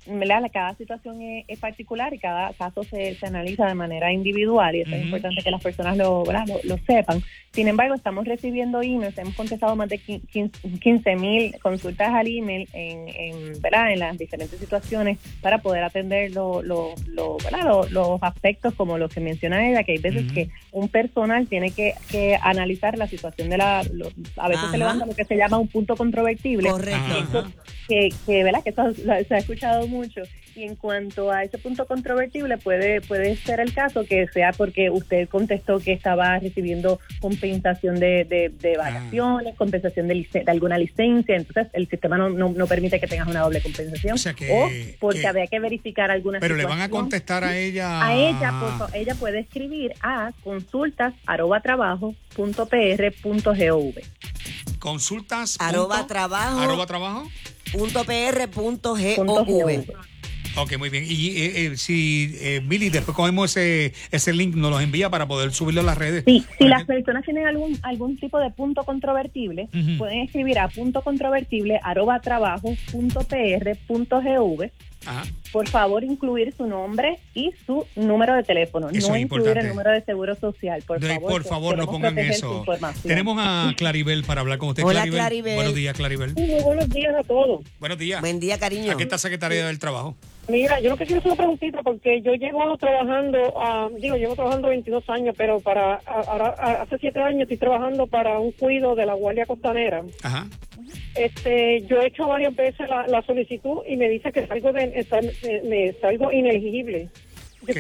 cada 0.52 0.76
situación 0.76 1.22
es, 1.22 1.46
es 1.48 1.60
particular 1.60 2.14
y 2.14 2.20
cada 2.20 2.54
caso 2.54 2.84
se, 2.84 3.16
se 3.16 3.26
analiza 3.36 3.66
de 3.68 3.74
manera 3.76 4.12
individual 4.12 4.76
y 4.76 4.82
eso 4.82 4.96
es 4.96 5.04
importante 5.06 5.42
que 5.44 5.52
las 5.52 5.62
personas 5.62 5.98
lo, 5.98 6.24
lo, 6.26 6.60
lo 6.64 6.78
sepan. 6.86 7.22
Sin 7.52 7.68
embargo, 7.68 7.94
estamos 7.94 8.26
recibiendo 8.26 8.82
emails, 8.82 9.16
hemos 9.18 9.36
contestado 9.36 9.76
más 9.76 9.88
de 9.90 10.00
15 10.00 11.16
mil 11.18 11.56
consultas 11.60 12.10
al 12.10 12.28
email 12.28 12.68
en, 12.74 13.08
en, 13.10 13.62
¿verdad? 13.62 13.92
en 13.92 14.00
las 14.00 14.18
diferentes 14.18 14.60
situaciones 14.60 15.20
para 15.42 15.60
poder 15.60 15.84
atender 15.84 16.32
lo, 16.32 16.64
lo, 16.64 16.94
¿verdad? 17.44 17.64
Lo- 17.64 17.88
los 17.90 18.24
aspectos 18.24 18.74
como 18.74 18.98
los 18.98 19.14
que 19.14 19.20
menciona 19.20 19.68
ella, 19.70 19.84
que 19.84 19.92
hay 19.94 19.98
veces 20.00 20.32
que 20.32 20.50
un 20.72 20.88
personal 20.90 21.48
tiene 21.48 21.70
que, 21.72 21.94
que 22.10 22.38
analizar 22.42 22.98
la 22.98 23.08
situación 23.08 23.50
de 23.50 23.58
la... 23.58 23.80
a 23.80 23.84
veces 23.84 24.64
Ajá. 24.64 24.72
se 24.72 24.78
levanta 24.78 25.06
lo 25.06 25.14
que 25.16 25.26
se 25.26 25.36
llama 25.36 25.60
un 25.60 25.68
punto 25.68 25.96
controvertible 25.96 26.70
Correcto. 26.70 27.46
Que, 27.88 28.10
que 28.26 28.44
¿verdad? 28.44 28.64
que 28.64 28.70
eso 28.72 28.94
se 28.94 29.36
ha 29.36 29.38
escuchado 29.38 29.88
mucho 29.88 30.22
y 30.56 30.64
en 30.64 30.76
cuanto 30.76 31.32
a 31.32 31.44
ese 31.44 31.58
punto 31.58 31.86
controvertible 31.86 32.58
puede 32.58 33.02
puede 33.02 33.36
ser 33.38 33.60
el 33.60 33.74
caso 33.74 34.06
que 34.06 34.28
sea 34.28 34.52
porque 34.52 34.90
usted 34.90 35.28
contestó 35.30 35.80
que 35.80 35.94
estaba 35.94 36.38
recibiendo 36.40 37.00
compensación 37.20 38.00
de, 38.00 38.24
de, 38.26 38.50
de 38.50 38.78
vacaciones, 38.78 39.56
compensación 39.56 40.08
de, 40.08 40.28
de 40.32 40.44
alguna 40.52 40.78
licencia, 40.78 41.36
entonces 41.36 41.68
el 41.74 41.88
sistema 41.90 42.18
no, 42.18 42.30
no, 42.30 42.50
no 42.50 42.68
permite 42.68 43.00
que 43.00 43.08
tengas 43.08 43.28
una 43.28 43.42
doble 43.42 43.62
compensación 43.62 44.14
O 44.14 44.18
sea 44.18 44.34
que- 44.34 44.96
porque 45.00 45.22
que- 45.22 45.28
había 45.28 45.48
que 45.48 45.60
verificar 45.60 46.12
alguna 46.12 46.40
Pero 46.40 46.56
le 46.56 46.66
van 46.66 46.82
a 46.82 46.90
contestar 46.90 47.44
a 47.44 47.58
ella. 47.58 48.06
A 48.06 48.14
ella, 48.16 48.54
por 48.80 48.96
ella 48.96 49.16
puede 49.16 49.40
escribir 49.40 49.94
a 50.02 50.32
consultas 50.44 51.14
arroba 51.26 51.62
trabajo 51.62 52.16
punto 52.36 52.68
pr 52.68 53.12
punto 53.22 53.54
gov. 53.54 53.96
Consultas. 54.80 55.58
Arroba 55.60 55.96
punto- 56.00 56.08
trabajo. 56.08 56.60
Arroba 56.60 56.86
trabajo. 56.86 57.30
Punto 57.72 58.04
PR 58.04 58.48
punto 58.50 58.96
Punto 59.16 59.46
GOV. 59.46 59.86
Ok, 60.56 60.78
muy 60.78 60.90
bien. 60.90 61.04
Y 61.08 61.30
eh, 61.38 61.66
eh, 61.66 61.78
si, 61.78 62.36
eh, 62.40 62.62
Mili, 62.66 62.90
después 62.90 63.16
cogemos 63.16 63.50
ese, 63.56 63.94
ese 64.12 64.34
link, 64.34 64.56
nos 64.56 64.72
los 64.72 64.82
envía 64.82 65.10
para 65.10 65.28
poder 65.28 65.52
subirlo 65.52 65.82
a 65.82 65.84
las 65.84 65.98
redes. 65.98 66.24
Sí, 66.26 66.44
si 66.58 66.66
las 66.66 66.86
personas 66.86 67.24
tienen 67.26 67.48
algún 67.48 67.78
algún 67.82 68.18
tipo 68.18 68.40
de 68.40 68.50
punto 68.52 68.84
controvertible, 68.84 69.70
pueden 69.98 70.20
escribir 70.20 70.60
a 70.60 70.68
punto 70.68 71.02
controvertible 71.02 71.80
arroba 71.84 72.20
trabajo 72.20 72.76
punto 72.92 73.22
pr 73.22 73.76
punto 73.88 74.22
gov. 74.22 74.70
Ajá. 75.06 75.26
Por 75.52 75.68
favor, 75.68 76.02
incluir 76.04 76.54
su 76.56 76.66
nombre 76.66 77.20
y 77.36 77.52
su 77.66 77.86
número 77.98 78.36
de 78.36 78.44
teléfono. 78.44 78.90
Eso 78.90 79.10
no 79.10 79.16
es 79.16 79.22
incluir 79.24 79.42
importante. 79.42 79.60
el 79.60 79.68
número 79.68 79.92
de 79.92 80.02
seguro 80.06 80.36
social. 80.36 80.82
Por 80.84 81.00
De- 81.02 81.08
favor, 81.16 81.32
por 81.32 81.44
favor, 81.44 81.78
no 81.78 81.86
pongan 81.88 82.18
eso. 82.20 82.64
Tenemos 83.06 83.38
a 83.40 83.74
Claribel 83.78 84.24
para 84.24 84.42
hablar 84.42 84.60
con 84.60 84.70
usted. 84.70 84.84
Hola, 84.84 85.04
Claribel. 85.06 85.56
Buenos 85.56 85.76
días, 85.76 85.94
Claribel. 85.96 86.34
Muy 86.36 86.62
buenos 86.64 86.90
días 86.90 87.14
a 87.20 87.24
todos. 87.24 87.66
Buenos 87.80 87.98
días. 87.98 88.22
Buen 88.22 88.40
día, 88.40 88.58
cariño. 88.58 88.94
Aquí 88.94 89.04
está 89.04 89.18
Secretaría 89.18 89.68
del 89.68 89.78
Trabajo. 89.78 90.16
Mira, 90.50 90.80
yo 90.82 90.90
lo 90.90 90.98
que 90.98 91.06
quiero 91.06 91.20
hacer 91.20 91.32
una 91.32 91.38
preguntita 91.38 91.82
porque 91.84 92.22
yo 92.22 92.34
llevo 92.34 92.76
trabajando, 92.78 93.54
ah, 93.58 93.90
digo, 93.98 94.18
llevo 94.18 94.36
trabajando 94.36 94.68
22 94.68 95.10
años, 95.10 95.34
pero 95.38 95.60
para 95.62 96.02
a- 96.06 96.82
hace 96.82 96.98
7 96.98 97.20
años 97.22 97.44
estoy 97.44 97.58
trabajando 97.58 98.08
para 98.08 98.38
un 98.40 98.52
cuido 98.52 98.94
de 98.94 99.06
la 99.06 99.14
Guardia 99.14 99.46
Costanera. 99.46 100.04
Ajá. 100.22 100.46
Este, 101.16 101.82
yo 101.84 102.02
he 102.02 102.08
hecho 102.08 102.28
varias 102.28 102.54
veces 102.56 102.90
la, 102.90 103.08
la 103.08 103.22
solicitud 103.22 103.80
y 103.88 103.96
me 103.96 104.10
dice 104.10 104.32
que 104.34 104.46
salgo 104.46 104.74
de, 104.74 104.88
me 105.64 105.94
salgo 105.94 106.32
inelegible. 106.32 107.08
Yo 107.68 107.74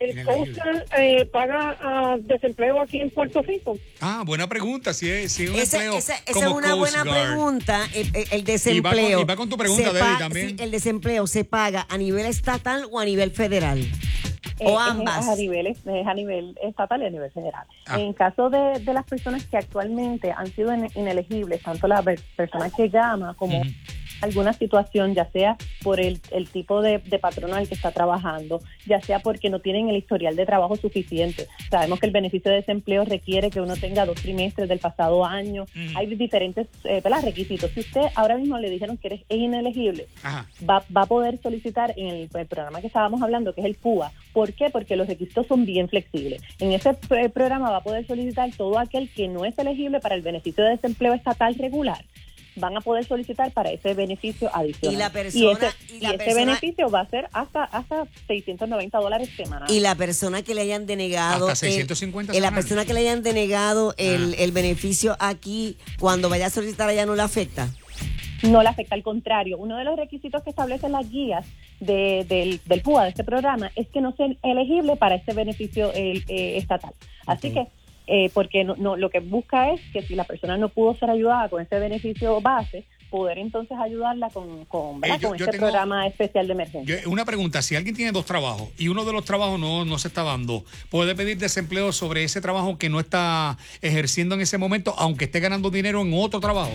¿El. 0.00 0.24
Coastal 0.24 0.84
eh, 0.98 1.26
paga 1.26 1.76
ah, 1.80 2.16
desempleo 2.20 2.80
aquí 2.80 3.00
en 3.00 3.10
Puerto 3.10 3.42
Rico? 3.42 3.78
Ah, 4.00 4.22
buena 4.26 4.48
pregunta. 4.48 4.92
Si 4.94 5.08
es, 5.10 5.32
si 5.32 5.44
es 5.44 5.50
un 5.50 5.56
Esa, 5.58 5.76
empleo 5.78 5.98
esa- 5.98 6.14
esa 6.16 6.32
como 6.32 6.46
es 6.46 6.52
una 6.66 6.70
Coast 6.74 6.78
buena 6.80 7.04
Guard. 7.04 7.26
pregunta. 7.28 7.80
El, 7.94 8.16
el- 8.16 8.26
el 8.32 8.44
desempleo. 8.44 8.80
Y 8.80 8.80
va 8.80 8.90
con- 9.14 9.20
y 9.22 9.24
va 9.24 9.36
con 9.36 9.48
tu 9.48 9.56
pregunta, 9.56 9.92
pa- 9.98 10.18
también. 10.18 10.50
sí, 10.50 10.56
el 10.58 10.70
desempleo 10.70 11.26
se 11.26 11.44
paga 11.44 11.86
a 11.88 11.96
nivel 11.98 12.26
estatal 12.26 12.86
o 12.90 12.98
a 12.98 13.04
nivel 13.04 13.30
federal. 13.30 13.78
Eh, 14.58 14.64
o 14.66 14.78
es 14.78 14.86
ambas. 14.90 15.26
a 15.26 15.36
nivel, 15.36 15.66
es 15.68 15.78
a 16.06 16.12
nivel 16.14 16.54
estatal 16.62 17.00
y 17.02 17.06
a 17.06 17.10
nivel 17.10 17.30
federal. 17.30 17.64
Ah. 17.86 17.98
En 17.98 18.12
caso 18.12 18.50
de, 18.50 18.78
de 18.80 18.92
las 18.92 19.04
personas 19.06 19.44
que 19.46 19.56
actualmente 19.56 20.32
han 20.32 20.46
sido 20.52 20.74
in- 20.74 20.90
inelegibles, 20.94 21.62
tanto 21.62 21.88
la 21.88 22.02
per- 22.02 22.20
persona 22.36 22.68
que 22.68 22.88
llama 22.90 23.34
como 23.38 23.58
Ujú. 23.60 23.70
Alguna 24.20 24.52
situación, 24.52 25.14
ya 25.14 25.26
sea 25.30 25.56
por 25.82 26.00
el, 26.00 26.20
el 26.30 26.48
tipo 26.48 26.82
de, 26.82 26.98
de 26.98 27.18
patrono 27.18 27.56
al 27.56 27.68
que 27.68 27.74
está 27.74 27.92
trabajando, 27.92 28.60
ya 28.86 29.00
sea 29.00 29.20
porque 29.20 29.50
no 29.50 29.60
tienen 29.60 29.88
el 29.88 29.96
historial 29.96 30.36
de 30.36 30.46
trabajo 30.46 30.76
suficiente. 30.76 31.46
Sabemos 31.70 32.00
que 32.00 32.06
el 32.06 32.12
beneficio 32.12 32.50
de 32.50 32.58
desempleo 32.58 33.04
requiere 33.04 33.50
que 33.50 33.60
uno 33.60 33.76
tenga 33.76 34.06
dos 34.06 34.20
trimestres 34.20 34.68
del 34.68 34.78
pasado 34.78 35.24
año. 35.24 35.66
Hay 35.94 36.06
diferentes 36.06 36.66
eh, 36.84 37.00
requisitos. 37.22 37.70
Si 37.72 37.80
usted 37.80 38.02
ahora 38.14 38.36
mismo 38.36 38.58
le 38.58 38.70
dijeron 38.70 38.96
que 38.96 39.08
eres 39.08 39.20
inelegible, 39.28 40.06
Ajá. 40.22 40.46
va, 40.68 40.84
va 40.94 41.02
a 41.02 41.06
poder 41.06 41.40
solicitar 41.42 41.92
en 41.96 42.08
el, 42.08 42.30
el 42.32 42.46
programa 42.46 42.80
que 42.80 42.86
estábamos 42.86 43.22
hablando, 43.22 43.54
que 43.54 43.60
es 43.60 43.66
el 43.66 43.74
PUA. 43.74 44.12
¿Por 44.32 44.52
qué? 44.52 44.70
Porque 44.70 44.96
los 44.96 45.08
requisitos 45.08 45.46
son 45.46 45.66
bien 45.66 45.88
flexibles. 45.88 46.42
En 46.58 46.72
ese 46.72 46.90
eh, 46.90 47.28
programa 47.28 47.70
va 47.70 47.78
a 47.78 47.82
poder 47.82 48.06
solicitar 48.06 48.50
todo 48.56 48.78
aquel 48.78 49.08
que 49.10 49.28
no 49.28 49.44
es 49.44 49.58
elegible 49.58 50.00
para 50.00 50.14
el 50.14 50.22
beneficio 50.22 50.64
de 50.64 50.70
desempleo 50.70 51.14
estatal 51.14 51.54
regular. 51.56 52.04
Van 52.56 52.76
a 52.76 52.80
poder 52.80 53.04
solicitar 53.06 53.52
para 53.52 53.70
ese 53.70 53.94
beneficio 53.94 54.50
adicional. 54.54 54.94
Y 54.94 54.98
la 54.98 55.10
persona- 55.10 55.52
ese, 55.52 55.94
y 55.94 56.00
la 56.00 56.08
ese 56.10 56.18
persona- 56.18 56.44
beneficio 56.46 56.90
va 56.90 57.00
a 57.00 57.06
ser 57.08 57.28
hasta 57.32 57.64
hasta 57.64 58.06
690 58.26 58.98
dólares 58.98 59.28
semanales. 59.36 59.74
Y 59.74 59.80
la 59.80 59.94
persona 59.94 60.42
que 60.42 60.54
le 60.54 60.62
hayan 60.62 60.86
denegado. 60.86 61.48
Hasta 61.48 61.66
el- 61.66 61.72
650 61.72 62.36
y 62.36 62.40
la 62.40 62.50
persona 62.52 62.84
que 62.84 62.92
le 62.94 63.00
hayan 63.00 63.22
denegado 63.22 63.94
el, 63.98 64.34
Ah. 64.38 64.42
el 64.42 64.52
beneficio 64.52 65.16
aquí, 65.20 65.76
cuando 65.98 66.28
vaya 66.28 66.46
a 66.46 66.50
solicitar 66.50 66.88
allá 66.88 67.06
no 67.06 67.14
le 67.14 67.22
afecta. 67.22 67.68
no 68.42 68.62
le 68.62 68.70
afecta, 68.70 68.94
al 68.94 69.02
contrario. 69.02 69.58
Uno 69.58 69.76
de 69.76 69.84
los 69.84 69.96
requisitos 69.98 70.42
que 70.42 70.48
establecen 70.48 70.92
las 70.92 71.10
guías 71.10 71.44
de- 71.78 72.24
del, 72.26 72.58
del 72.64 72.80
PUA, 72.80 73.02
de 73.04 73.08
este 73.10 73.22
programa, 73.22 73.70
es 73.76 73.86
que 73.88 74.00
no 74.00 74.12
sean 74.16 74.38
elegibles 74.42 74.96
para 74.96 75.14
este 75.16 75.34
beneficio 75.34 75.92
el, 75.92 76.24
eh, 76.26 76.56
estatal. 76.56 76.94
Así 77.26 77.52
que, 77.52 77.66
eh, 78.10 78.30
porque 78.34 78.64
no, 78.64 78.74
no, 78.76 78.96
lo 78.96 79.08
que 79.08 79.20
busca 79.20 79.70
es 79.72 79.80
que 79.92 80.02
si 80.02 80.14
la 80.14 80.24
persona 80.24 80.56
no 80.58 80.68
pudo 80.68 80.94
ser 80.96 81.08
ayudada 81.10 81.48
con 81.48 81.62
ese 81.62 81.78
beneficio 81.78 82.40
base, 82.40 82.84
poder 83.08 83.38
entonces 83.38 83.76
ayudarla 83.76 84.30
con, 84.30 84.64
con. 84.66 85.02
Eh, 85.04 85.16
yo- 85.20 85.28
con 85.30 85.38
yo 85.38 85.44
este 85.46 85.56
tengo- 85.58 85.66
programa 85.66 86.06
especial 86.06 86.46
de 86.46 86.52
emergencia. 86.52 87.00
Yo- 87.02 87.10
una 87.10 87.24
pregunta, 87.24 87.60
si 87.62 87.74
alguien 87.74 87.96
tiene 87.96 88.12
dos 88.12 88.24
trabajos 88.24 88.68
y 88.78 88.86
uno 88.88 89.04
de 89.04 89.12
los 89.12 89.24
trabajos 89.24 89.58
no, 89.58 89.84
no 89.84 89.98
se 89.98 90.08
está 90.08 90.22
dando, 90.22 90.64
¿puede 90.90 91.14
pedir 91.16 91.36
desempleo 91.38 91.90
sobre 91.92 92.22
ese 92.24 92.40
trabajo 92.40 92.78
que 92.78 92.88
no 92.88 93.00
está 93.00 93.58
ejerciendo 93.82 94.34
en 94.36 94.42
ese 94.42 94.58
momento, 94.58 94.94
aunque 94.98 95.24
esté 95.24 95.40
ganando 95.40 95.70
dinero 95.70 96.02
en 96.02 96.12
otro 96.14 96.38
trabajo? 96.40 96.70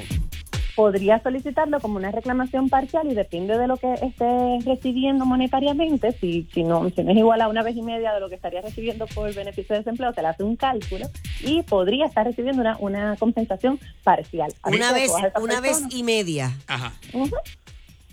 Podría 0.76 1.22
solicitarlo 1.24 1.80
como 1.80 1.96
una 1.96 2.12
reclamación 2.12 2.70
parcial 2.70 3.10
y 3.10 3.16
depende 3.16 3.58
de 3.58 3.68
lo 3.68 3.78
que 3.78 3.94
esté 3.94 4.60
recibiendo 4.66 5.26
monetariamente, 5.26 6.12
si, 6.12 6.48
si, 6.54 6.64
no, 6.64 6.90
si 6.90 7.04
no 7.04 7.12
es 7.12 7.18
igual 7.18 7.42
a 7.42 7.48
una 7.48 7.64
vez 7.64 7.76
y 7.76 7.82
media 7.82 8.14
de 8.14 8.20
lo 8.20 8.30
que 8.30 8.36
estaría 8.36 8.62
recibiendo 8.62 9.08
por 9.08 9.30
el 9.30 9.36
beneficio 9.36 9.74
de 9.74 9.80
desempleo, 9.80 10.14
se 10.14 10.22
le 10.22 10.28
hace 10.28 10.44
un 10.44 10.56
cálculo 10.56 11.08
y 11.42 11.64
podría 11.64 12.06
estar 12.06 12.26
recibiendo 12.26 12.62
una, 12.62 12.78
una 12.80 13.16
compensación 13.16 13.80
parcial. 14.04 14.54
Una 14.66 14.92
vez, 14.92 15.12
una 15.42 15.62
vez 15.62 15.82
y 15.90 16.04
media. 16.04 16.52
Ajá. 16.68 16.94
Ujú. 17.14 17.36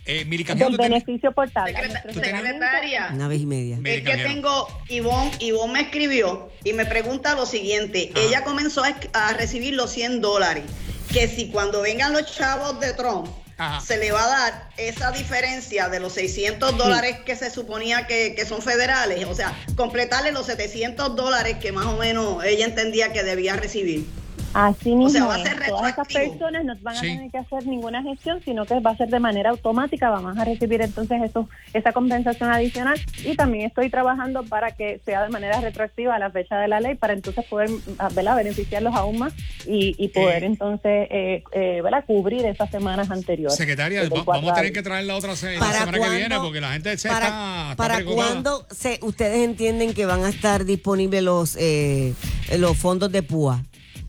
Eh, 0.05 0.25
Miri 0.25 0.43
Cambiado, 0.43 0.77
del 0.77 0.91
beneficio 0.91 1.31
por 1.31 1.49
tabla. 1.51 1.81
Secretaria, 2.13 3.11
Una 3.13 3.29
vez 3.29 3.41
y 3.41 3.47
media. 3.47 3.79
Es 3.85 4.03
que 4.03 4.17
tengo, 4.17 4.67
Ivonne, 4.89 5.31
Ivonne 5.39 5.73
me 5.73 5.81
escribió 5.81 6.51
y 6.65 6.73
me 6.73 6.87
pregunta 6.87 7.37
lo 7.37 7.47
siguiente. 7.47 8.11
Ajá. 8.13 8.27
Ella 8.27 8.45
comenzó 8.45 8.83
a 9.13 9.33
recibir 9.35 9.75
los 9.75 9.91
100 9.91 10.21
dólares. 10.21 10.65
Que 11.13 11.29
si 11.29 11.51
cuando 11.51 11.83
vengan 11.83 12.13
los 12.13 12.25
chavos 12.35 12.81
de 12.81 12.95
Trump, 12.95 13.29
Ajá. 13.59 13.81
se 13.81 13.99
le 13.99 14.13
va 14.13 14.25
a 14.25 14.29
dar 14.29 14.69
esa 14.79 15.11
diferencia 15.11 15.89
de 15.89 16.01
los 16.01 16.15
600 16.15 16.77
dólares 16.79 17.19
que 17.27 17.37
se 17.37 17.51
suponía 17.51 18.07
que, 18.07 18.35
que 18.35 18.47
son 18.47 18.63
federales. 18.63 19.27
O 19.27 19.35
sea, 19.35 19.57
completarle 19.77 20.33
los 20.33 20.47
700 20.47 21.15
dólares 21.15 21.59
que 21.61 21.71
más 21.71 21.87
o 21.87 21.97
menos 21.99 22.43
ella 22.45 22.65
entendía 22.65 23.13
que 23.13 23.23
debía 23.23 23.57
recibir. 23.57 24.07
Así 24.55 24.95
mismo, 24.95 25.33
sea, 25.33 25.45
todas 25.69 25.93
esas 25.93 26.09
personas 26.09 26.65
no 26.65 26.75
van 26.83 26.97
a 26.97 27.01
Sí. 27.01 27.07
tener 27.07 27.31
que 27.31 27.39
hacer 27.39 27.67
ninguna 27.67 28.03
gestión, 28.03 28.41
sino 28.45 28.67
que 28.67 28.79
va 28.81 28.91
a 28.91 28.97
ser 28.97 29.09
de 29.09 29.19
manera 29.21 29.51
automática, 29.51 30.11
vamos 30.11 30.37
a 30.39 30.45
recibir 30.45 30.81
entonces 30.83 31.23
eso, 31.23 31.49
esa 31.73 31.93
compensación 31.93 32.51
adicional 32.51 33.01
y 33.25 33.35
también 33.37 33.67
estoy 33.67 33.89
trabajando 33.91 34.43
para 34.45 34.73
que 34.73 35.01
sea 35.05 35.23
de 35.23 35.31
manera 35.31 35.61
retroactiva 35.61 36.17
a 36.17 36.19
la 36.19 36.31
fecha 36.31 36.59
de 36.59 36.69
la 36.69 36.81
ley 36.81 36.95
para 36.97 37.13
entonces 37.15 37.45
poder 37.47 37.71
ah, 37.99 38.09
¿verdad? 38.15 38.37
beneficiarlos 38.37 38.95
aún 38.95 39.19
más 39.19 39.33
y, 39.67 39.95
y 39.99 40.09
poder 40.09 40.43
Eh. 40.43 40.47
entonces 40.47 41.09
eh, 41.11 41.43
eh, 41.53 41.81
¿verdad? 41.83 42.05
cubrir 42.07 42.45
esas 42.45 42.71
semanas 42.71 43.11
anteriores. 43.11 43.57
Secretaria, 43.57 44.03
va- 44.09 44.23
vamos 44.25 44.51
a 44.51 44.55
tener 44.55 44.73
que 44.73 44.83
traer 44.83 45.07
la 45.07 45.17
otra 45.17 45.35
se- 45.37 45.55
la 45.55 45.61
¿Para 45.61 45.73
semana 45.73 45.93
que 45.93 45.99
cuándo- 45.99 46.17
viene 46.19 46.37
porque 46.41 46.61
la 46.61 46.73
gente 46.73 46.97
se 46.99 47.09
para, 47.09 47.27
está, 47.27 47.63
está 47.71 47.77
¿Para 47.77 48.05
cuándo 48.05 48.67
se, 48.71 48.99
ustedes 49.03 49.45
entienden 49.45 49.95
que 49.95 50.05
van 50.07 50.25
a 50.25 50.29
estar 50.29 50.65
disponibles 50.65 51.23
los, 51.23 51.57
eh, 51.59 52.15
los 52.59 52.77
fondos 52.77 53.11
de 53.11 53.23
PUA? 53.23 53.63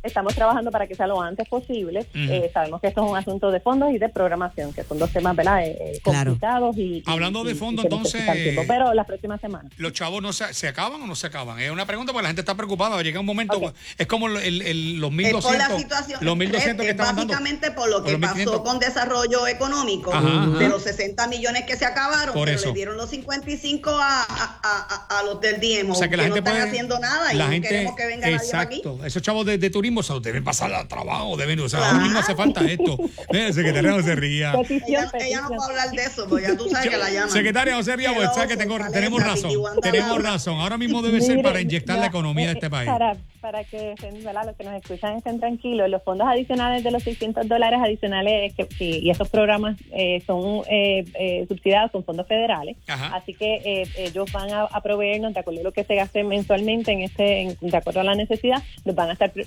Estamos 0.04 0.36
trabajando 0.36 0.70
para 0.70 0.86
que 0.88 0.96
sea 0.96 1.08
lo 1.08 1.22
antes 1.22 1.48
posible. 1.48 2.02
Ujú. 2.02 2.10
Eh, 2.34 2.52
sabemos 2.54 2.82
que 2.82 2.88
esto 2.88 3.04
es 3.06 3.10
un 3.12 3.18
asunto 3.18 3.50
de 3.52 3.60
fondos 3.62 3.92
y 3.94 3.98
de 3.98 4.10
programación, 4.10 4.74
que 4.74 4.84
son 4.84 5.00
dos 5.00 5.10
temas 5.12 5.36
¿verdad? 5.36 5.64
Eh, 5.66 5.78
eh, 5.80 6.00
Claro. 6.04 6.32
complicados. 6.32 6.78
Y, 6.78 6.82
y- 6.98 7.04
Hablando 7.06 7.44
de 7.44 7.52
y- 7.52 7.58
que 7.58 7.66
necesitan 7.66 7.84
entonces- 7.84 8.44
tiempo, 8.44 8.64
pero 8.68 8.94
las 8.94 9.06
próximas 9.08 9.40
semanas. 9.42 9.72
¿Los 9.78 9.94
chavos 9.94 10.22
no 10.22 10.34
se, 10.34 10.54
se 10.54 10.68
acaban 10.68 11.02
o 11.02 11.08
no 11.08 11.16
se 11.16 11.28
acaban? 11.28 11.60
Es 11.60 11.72
una 11.72 11.86
pregunta 11.86 12.12
porque 12.12 12.24
la 12.24 12.30
gente 12.30 12.42
está 12.42 12.56
preocupada. 12.56 13.02
Llega 13.02 13.20
un 13.20 13.26
momento, 13.26 13.58
Ok. 13.58 13.74
es 13.98 14.08
como 14.08 14.28
el, 14.28 14.38
el- 14.38 14.62
el- 14.62 15.00
los 15.00 15.10
Es 15.12 15.16
1200. 15.18 15.46
por 15.52 15.58
la 15.58 15.78
situación. 15.80 16.20
los 16.22 16.38
1200 16.38 16.72
es- 16.72 16.78
que 16.82 16.86
es 16.88 16.92
estaban 16.92 17.16
dando. 17.16 17.34
básicamente 17.34 17.72
por 17.72 17.90
lo 17.90 18.04
que 18.04 18.12
los 18.12 18.22
pasó 18.22 18.36
1500. 18.36 18.62
con 18.70 18.80
desarrollo 18.80 19.48
económico, 19.48 20.14
Ajá, 20.14 20.22
de 20.48 20.66
ajá. 20.66 20.68
los 20.70 20.84
60 20.84 21.28
millones 21.28 21.64
que 21.66 21.76
se 21.78 21.86
acabaron, 21.86 22.34
Por 22.34 22.46
pero 22.46 22.58
eso. 22.60 22.68
le 22.70 22.74
dieron 22.74 22.98
los 22.98 23.10
55 23.10 23.90
a, 23.90 24.24
a, 24.24 24.60
a- 24.64 25.20
a 25.20 25.24
los 25.24 25.40
del 25.42 25.60
DIEMO, 25.60 25.94
O 25.94 25.96
sea 25.96 26.10
que 26.10 26.18
la 26.18 26.24
gente 26.24 26.42
no 26.42 26.46
están 26.48 26.54
puede- 26.56 26.68
haciendo 26.70 27.00
nada 27.00 27.34
y 27.34 27.38
la 27.38 27.46
no 27.46 27.52
gente, 27.52 27.68
queremos 27.70 27.96
que 27.96 28.06
venga 28.06 28.28
nadie 28.30 28.50
para 28.50 28.62
aquí. 28.64 28.76
exacto. 28.78 29.06
Esos 29.06 29.22
chavos 29.22 29.46
de, 29.46 29.58
de 29.58 29.70
turismo 29.70 29.93
los 29.96 30.22
deben 30.22 30.44
pasar 30.44 30.74
al 30.74 30.88
trabajo, 30.88 31.38
deben, 31.38 31.60
o 31.60 31.70
sea, 31.70 31.80
Claro. 31.80 31.94
ahora 31.94 32.04
mismo 32.06 32.20
hace 32.20 32.36
falta 32.36 32.62
esto. 32.62 32.98
Eh, 33.34 33.52
secretaria 33.52 33.92
no 33.92 34.02
se 34.04 34.16
ría. 34.16 34.52
Petición, 34.54 34.88
Ella, 34.88 35.26
ella 35.26 35.42
no 35.42 35.48
petición. 35.48 35.48
puede 35.58 35.70
hablar 35.70 35.92
de 35.92 36.04
eso, 36.04 36.26
porque 36.30 36.44
ya 36.48 36.56
tú 36.58 36.70
sabes 36.70 36.90
que 36.90 36.98
la 36.98 37.10
llaman. 37.10 37.30
Secretaria 37.32 37.74
no 37.76 37.84
se 37.84 37.96
ría, 37.96 38.12
sabe 38.34 38.48
que 38.48 38.58
tengo- 38.58 38.78
tenemos 38.92 39.24
razón. 39.24 39.52
Tenemos 39.82 40.22
razón. 40.24 40.60
Ahora 40.60 40.78
mismo 40.78 41.02
debe 41.02 41.20
ser 41.22 41.42
para 41.42 41.62
inyectar 41.62 41.98
la 42.00 42.08
economía 42.08 42.48
de 42.48 42.54
este 42.54 42.70
país. 42.70 42.90
Para, 42.90 43.16
para 43.42 43.64
que 43.64 43.96
¿verdad? 44.24 44.46
los 44.46 44.56
que 44.56 44.64
nos 44.64 44.74
escuchan 44.76 45.18
estén 45.18 45.40
tranquilos, 45.40 45.90
los 45.90 46.02
fondos 46.04 46.28
adicionales 46.28 46.84
de 46.84 46.92
los 46.92 47.04
600 47.04 47.48
dólares 47.48 47.80
adicionales 47.84 48.54
que, 48.56 48.68
sí, 48.78 49.00
y 49.02 49.10
esos 49.10 49.30
programas 49.30 49.78
eh, 49.92 50.22
son 50.26 50.62
eh, 50.70 51.04
eh, 51.20 51.46
subsidiados 51.48 51.92
con 51.92 52.04
fondos 52.04 52.28
federales. 52.28 52.78
Ajá. 52.88 53.16
Así 53.16 53.34
que 53.34 53.56
eh, 53.66 53.88
ellos 53.98 54.32
van 54.32 54.52
a, 54.52 54.62
a 54.64 54.82
proveernos, 54.82 55.34
de 55.34 55.40
acuerdo 55.40 55.60
a 55.62 55.64
lo 55.64 55.72
que 55.74 55.84
se 55.84 55.96
gaste 55.96 56.24
mensualmente, 56.24 56.92
en 56.92 57.02
este, 57.02 57.42
en- 57.42 57.58
de 57.62 57.78
acuerdo 57.78 58.00
a 58.02 58.04
la 58.04 58.16
necesidad, 58.16 58.62
nos 58.86 58.96
van 58.96 59.10
a 59.10 59.14
estar 59.14 59.32
pre- 59.32 59.46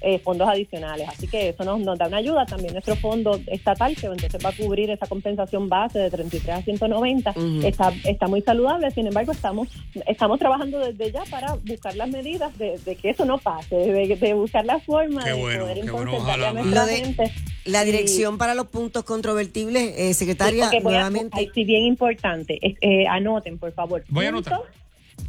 eh, 0.00 0.18
fondos 0.18 0.48
adicionales. 0.48 1.08
Así 1.08 1.26
que 1.26 1.48
eso 1.50 1.64
nos, 1.64 1.80
nos 1.80 1.98
da 1.98 2.06
una 2.08 2.18
ayuda. 2.18 2.44
También 2.46 2.72
nuestro 2.74 2.96
fondo 2.96 3.40
estatal, 3.46 3.96
que 3.96 4.06
entonces 4.06 4.44
va 4.44 4.50
a 4.50 4.52
cubrir 4.56 4.90
esa 4.90 5.06
compensación 5.06 5.68
base 5.68 5.98
de 5.98 6.10
33 6.10 6.56
a 6.56 6.62
190, 6.62 7.30
Ujú. 7.30 7.60
está, 7.66 7.92
está 8.04 8.26
muy 8.26 8.42
saludable. 8.42 8.90
Sin 8.90 9.06
embargo, 9.06 9.32
estamos, 9.32 9.68
estamos 10.06 10.38
trabajando 10.38 10.78
desde 10.80 11.12
ya 11.12 11.22
para 11.30 11.54
buscar 11.54 11.94
las 11.96 12.08
medidas 12.10 12.56
de, 12.58 12.78
de 12.84 12.96
que 12.96 13.10
eso 13.10 13.24
no 13.24 13.38
pase, 13.38 13.74
de, 13.76 14.16
de 14.16 14.34
buscar 14.34 14.64
la 14.66 14.78
forma 14.80 15.24
Qué 15.24 15.30
de 15.30 15.40
bueno, 15.40 15.60
poder 15.62 15.78
entonces 15.78 16.22
bueno, 16.22 16.46
a 16.46 16.52
nuestra 16.52 16.86
de- 16.86 16.96
gente. 16.96 17.32
La 17.64 17.82
y- 17.82 17.86
dirección 17.86 18.38
para 18.38 18.54
los 18.54 18.66
puntos 18.68 19.02
controvertibles, 19.04 19.94
eh, 19.98 20.14
secretaria, 20.14 20.68
a- 20.68 20.80
nuevamente. 20.80 21.36
ay, 21.36 21.48
sí, 21.54 21.64
bien 21.64 21.84
importante. 21.84 22.58
Es- 22.62 22.76
eh, 22.80 23.06
anoten, 23.08 23.58
por 23.58 23.72
favor. 23.72 24.04
Voy 24.08 24.26
a 24.26 24.28
anotar. 24.28 24.60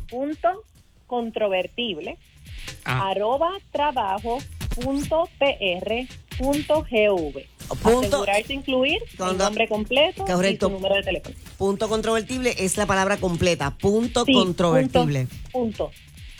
Punto 0.10 0.64
controvertible 1.08 2.18
Ah. 2.88 3.10
arroba 3.10 3.52
trabajo 3.72 4.38
punto 4.76 5.28
pr 5.40 6.08
punto 6.38 6.84
gv. 6.90 7.46
Punto- 7.84 8.00
Asegurarse 8.00 8.54
incluir 8.54 9.02
el 9.20 9.38
nombre 9.38 9.68
completo 9.68 10.24
Correcto. 10.26 10.68
y 10.68 10.70
su 10.70 10.76
número 10.76 10.96
de 10.96 11.04
teléfono. 11.04 11.36
Punto 11.58 11.90
controvertible 11.90 12.56
es 12.58 12.78
la 12.78 12.86
palabra 12.86 13.18
completa. 13.18 13.72
Punto 13.78 14.24
Sí, 14.24 14.34
controvertible. 14.34 15.28
Punto. 15.52 15.88
Punto 15.88 15.92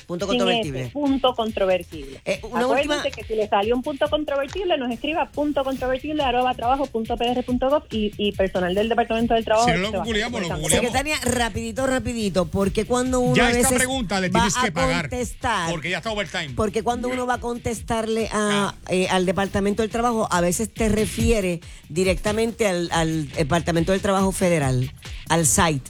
Sin 0.08 0.20
controvertible. 0.20 0.82
ese, 0.84 0.92
punto 0.92 1.34
controvertible. 1.36 2.22
Eh, 2.26 2.40
una 2.44 2.62
Acuérdense 2.62 2.94
última- 2.96 3.12
que 3.16 3.24
si 3.26 3.36
le 3.36 3.48
salió 3.50 3.76
un 3.76 3.82
punto 3.84 4.08
controvertible, 4.10 4.78
nos 4.78 4.90
escriba 4.92 5.30
punto 5.30 5.64
controvertible 5.64 6.24
arroba 6.24 6.54
trabajo 6.54 6.86
punto 6.86 7.18
pr 7.18 7.44
punto 7.44 7.70
gov 7.70 7.84
y, 7.92 8.12
y 8.18 8.32
personal 8.32 8.74
del 8.74 8.88
Departamento 8.90 9.34
del 9.34 9.44
Trabajo. 9.44 9.68
Si 9.70 9.74
no 9.76 9.92
lo 9.92 10.04
googleamos, 10.04 10.42
lo 10.42 10.48
googleamos. 10.48 10.72
Secretaria, 10.72 11.18
rapidito, 11.24 11.86
rapidito, 11.88 12.46
porque 12.48 12.86
cuando 12.86 13.20
uno 13.20 13.36
Ya 13.36 13.48
a 13.48 13.50
esta 13.52 13.64
veces 13.70 13.78
pregunta 13.78 14.22
le 14.22 14.30
va 14.30 14.40
tienes 14.40 14.56
que 14.56 14.72
pagar. 14.72 15.10
contestar, 15.10 15.70
Porque 15.70 15.90
ya 15.90 15.98
está 15.98 16.12
overtime. 16.12 16.54
porque 16.56 16.84
cuando 16.84 17.10
uno 17.10 17.26
va 17.28 17.34
a 17.36 17.40
contestarle 17.40 18.30
Ah. 18.32 18.74
eh, 18.90 19.08
al 19.10 19.26
Departamento 19.26 19.82
del 19.82 19.92
Trabajo, 19.92 20.28
a 20.32 20.40
veces 20.42 20.74
te 20.74 20.88
refiere 20.90 21.60
directamente 21.90 22.68
al, 22.68 22.90
al 22.92 23.30
Departamento 23.32 23.92
del 23.92 24.02
Trabajo 24.02 24.32
Federal, 24.32 24.92
al 25.30 25.46
site. 25.46 25.90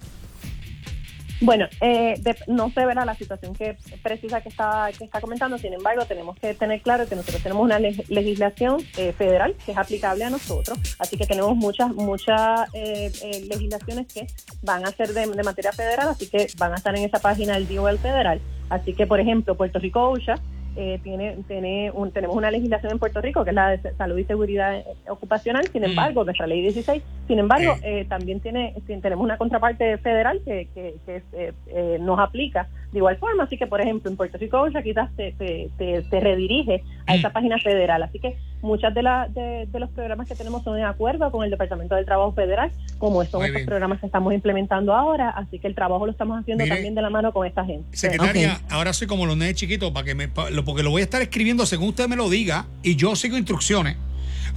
Bueno, 1.39 1.67
eh, 1.81 2.15
de- 2.19 2.35
no 2.47 2.71
se 2.71 2.83
verá 2.85 3.05
la 3.05 3.13
situación 3.13 3.53
que 3.53 3.77
precisa 4.01 4.41
que 4.41 4.49
está 4.49 4.89
que 4.97 5.03
está 5.03 5.21
comentando. 5.21 5.57
Sin 5.59 5.71
embargo, 5.73 6.03
tenemos 6.05 6.35
que 6.39 6.53
tener 6.55 6.81
claro 6.81 7.07
que 7.07 7.15
nosotros 7.15 7.43
tenemos 7.43 7.63
una 7.63 7.79
leg- 7.79 8.03
legislación 8.07 8.77
eh, 8.97 9.13
federal 9.13 9.55
que 9.65 9.71
es 9.73 9.77
aplicable 9.77 10.23
a 10.23 10.29
nosotros. 10.31 10.79
Así 10.97 11.15
que 11.15 11.27
tenemos 11.27 11.55
muchas 11.55 11.93
muchas 11.93 12.67
eh, 12.73 13.11
eh, 13.21 13.45
legislaciones 13.49 14.07
que 14.11 14.25
van 14.63 14.85
a 14.87 14.91
ser 14.91 15.13
de, 15.13 15.27
de 15.27 15.43
materia 15.43 15.71
federal, 15.71 16.07
así 16.09 16.27
que 16.27 16.47
van 16.57 16.73
a 16.73 16.75
estar 16.77 16.95
en 16.97 17.03
esa 17.03 17.19
página 17.19 17.53
del 17.53 17.67
DOL 17.67 17.99
federal. 17.99 18.41
Así 18.69 18.93
que, 18.93 19.05
por 19.07 19.19
ejemplo, 19.19 19.55
Puerto 19.55 19.79
Rico 19.79 20.09
OSHA 20.09 20.35
eh, 20.77 20.99
tiene, 21.03 21.37
tiene 21.47 21.91
un- 21.91 22.11
tenemos 22.11 22.35
una 22.35 22.51
legislación 22.51 22.91
en 22.91 22.99
Puerto 22.99 23.19
Rico 23.19 23.43
que 23.43 23.49
es 23.49 23.55
la 23.55 23.75
de 23.77 23.93
salud 23.95 24.17
y 24.17 24.23
seguridad 24.25 24.77
eh, 24.77 24.83
ocupacional, 25.09 25.69
sin 25.73 25.81
Mm. 25.81 25.85
embargo, 25.85 26.23
nuestra 26.23 26.47
ley 26.47 26.61
16, 26.61 27.03
sin 27.27 27.39
embargo, 27.39 27.73
Eh. 27.81 28.01
eh, 28.01 28.05
también 28.05 28.39
tiene 28.39 28.73
ti- 28.85 28.97
tenemos 29.01 29.23
una 29.23 29.37
contraparte 29.37 29.97
federal 29.97 30.41
que, 30.45 30.69
que, 30.73 30.95
que 31.05 31.23
eh, 31.33 31.53
eh, 31.67 31.97
nos 31.99 32.19
aplica 32.19 32.67
de 32.91 32.99
igual 32.99 33.17
forma, 33.17 33.43
así 33.43 33.57
que, 33.57 33.67
por 33.67 33.81
ejemplo, 33.81 34.09
en 34.09 34.15
Puerto 34.17 34.37
Rico 34.37 34.67
ya 34.69 34.81
quizás 34.81 35.13
te, 35.15 35.33
te, 35.33 35.69
te- 35.77 36.03
te 36.03 36.19
redirige 36.19 36.83
a 37.05 37.13
Mm. 37.13 37.15
esa 37.17 37.29
página 37.31 37.57
federal, 37.59 38.03
así 38.03 38.19
que 38.19 38.37
muchas 38.67 38.93
de, 38.93 39.01
la, 39.01 39.27
de, 39.29 39.65
de 39.71 39.79
los 39.79 39.89
programas 39.89 40.27
que 40.27 40.35
tenemos 40.35 40.63
son 40.63 40.77
en 40.77 40.85
acuerdo 40.85 41.31
con 41.31 41.43
el 41.43 41.49
Departamento 41.49 41.95
del 41.95 42.05
Trabajo 42.05 42.33
Federal, 42.33 42.71
como 42.99 43.23
son 43.25 43.39
Muy 43.41 43.47
estos 43.47 43.59
bien. 43.61 43.65
programas 43.65 43.99
que 43.99 44.05
estamos 44.05 44.33
implementando 44.33 44.93
ahora, 44.93 45.29
así 45.29 45.57
que 45.57 45.67
el 45.67 45.73
trabajo 45.75 46.05
lo 46.05 46.11
estamos 46.11 46.39
haciendo 46.39 46.63
Mire, 46.65 46.75
también 46.75 46.93
de 46.95 47.01
la 47.01 47.09
mano 47.09 47.31
con 47.33 47.47
esta 47.47 47.65
gente. 47.65 47.85
Secretaria, 47.97 48.59
ahora 48.69 48.93
soy 48.93 49.07
como 49.07 49.25
los 49.25 49.35
nenes 49.37 49.55
chiquitos 49.55 49.91
para 49.91 50.05
que 50.05 50.13
me, 50.13 50.27
pa- 50.27 50.49
lo- 50.51 50.63
porque 50.65 50.83
lo 50.83 50.91
voy 50.91 51.01
a 51.01 51.05
estar 51.05 51.21
escribiendo 51.21 51.65
según 51.65 51.89
usted 51.89 52.07
me 52.07 52.15
lo 52.15 52.29
diga 52.29 52.65
y 52.83 52.95
yo 52.95 53.15
sigo 53.15 53.37
instrucciones. 53.37 53.97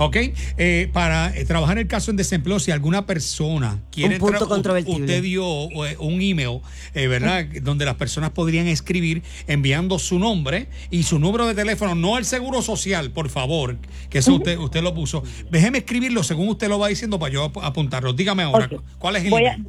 ¿Ok? 0.01 0.17
Eh, 0.57 0.89
para 0.95 1.37
eh, 1.37 1.45
trabajar 1.45 1.79
el 1.79 1.87
caso 1.87 2.11
en 2.11 2.17
desempleo, 2.17 2.59
si 2.59 2.71
alguna 2.71 3.05
persona 3.05 3.83
quiere. 3.93 4.15
Un 4.15 4.21
punto 4.21 4.49
controvertible. 4.49 5.01
Usted 5.05 5.23
dio 5.23 5.45
eh, 5.87 5.97
un 5.99 6.23
email, 6.23 6.61
eh, 6.95 7.07
¿verdad? 7.07 7.45
Donde 7.63 7.85
las 7.85 7.97
personas 7.97 8.31
podrían 8.31 8.67
escribir 8.67 9.23
enviando 9.47 9.99
su 9.99 10.19
nombre 10.19 10.69
y 10.91 11.03
su 11.03 11.19
número 11.19 11.47
de 11.47 11.55
teléfono, 11.55 11.95
no 11.95 12.17
el 12.17 12.25
seguro 12.25 12.63
social, 12.63 13.11
por 13.11 13.29
favor, 13.29 13.77
que 14.09 14.19
eso 14.19 14.35
usted, 14.35 14.57
usted 14.59 14.83
lo 14.83 14.95
puso. 14.95 15.23
Déjeme 15.51 15.79
escribirlo 15.79 16.23
según 16.23 16.49
usted 16.49 16.69
lo 16.69 16.79
va 16.79 16.89
diciendo 16.89 17.19
para 17.19 17.33
yo 17.35 17.45
ap- 17.45 17.59
apuntarlo. 17.59 18.15
Dígame 18.15 18.43
ahora. 18.43 18.71
¿cuál 18.99 19.17
es 19.17 19.25
el 19.25 19.31
Voy 19.31 19.45
a, 19.45 19.53
email? 19.55 19.69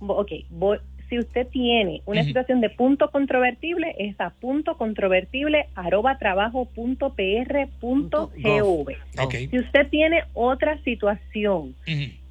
ok, 0.00 0.30
voy- 0.50 0.78
si 1.12 1.18
usted 1.18 1.46
tiene 1.48 2.00
una 2.06 2.24
situación 2.24 2.62
de 2.62 2.70
punto 2.70 3.10
controvertible, 3.10 3.94
es 3.98 4.18
a 4.18 4.30
punto 4.30 4.78
controvertible 4.78 5.66
arroba 5.74 6.16
trabajo 6.16 6.64
punto 6.64 7.12
pr 7.12 7.68
punto 7.78 8.30
gov. 8.42 8.88
Ok. 9.22 9.34
Si 9.50 9.58
usted 9.58 9.88
tiene 9.88 10.22
otra 10.32 10.78
situación 10.84 11.74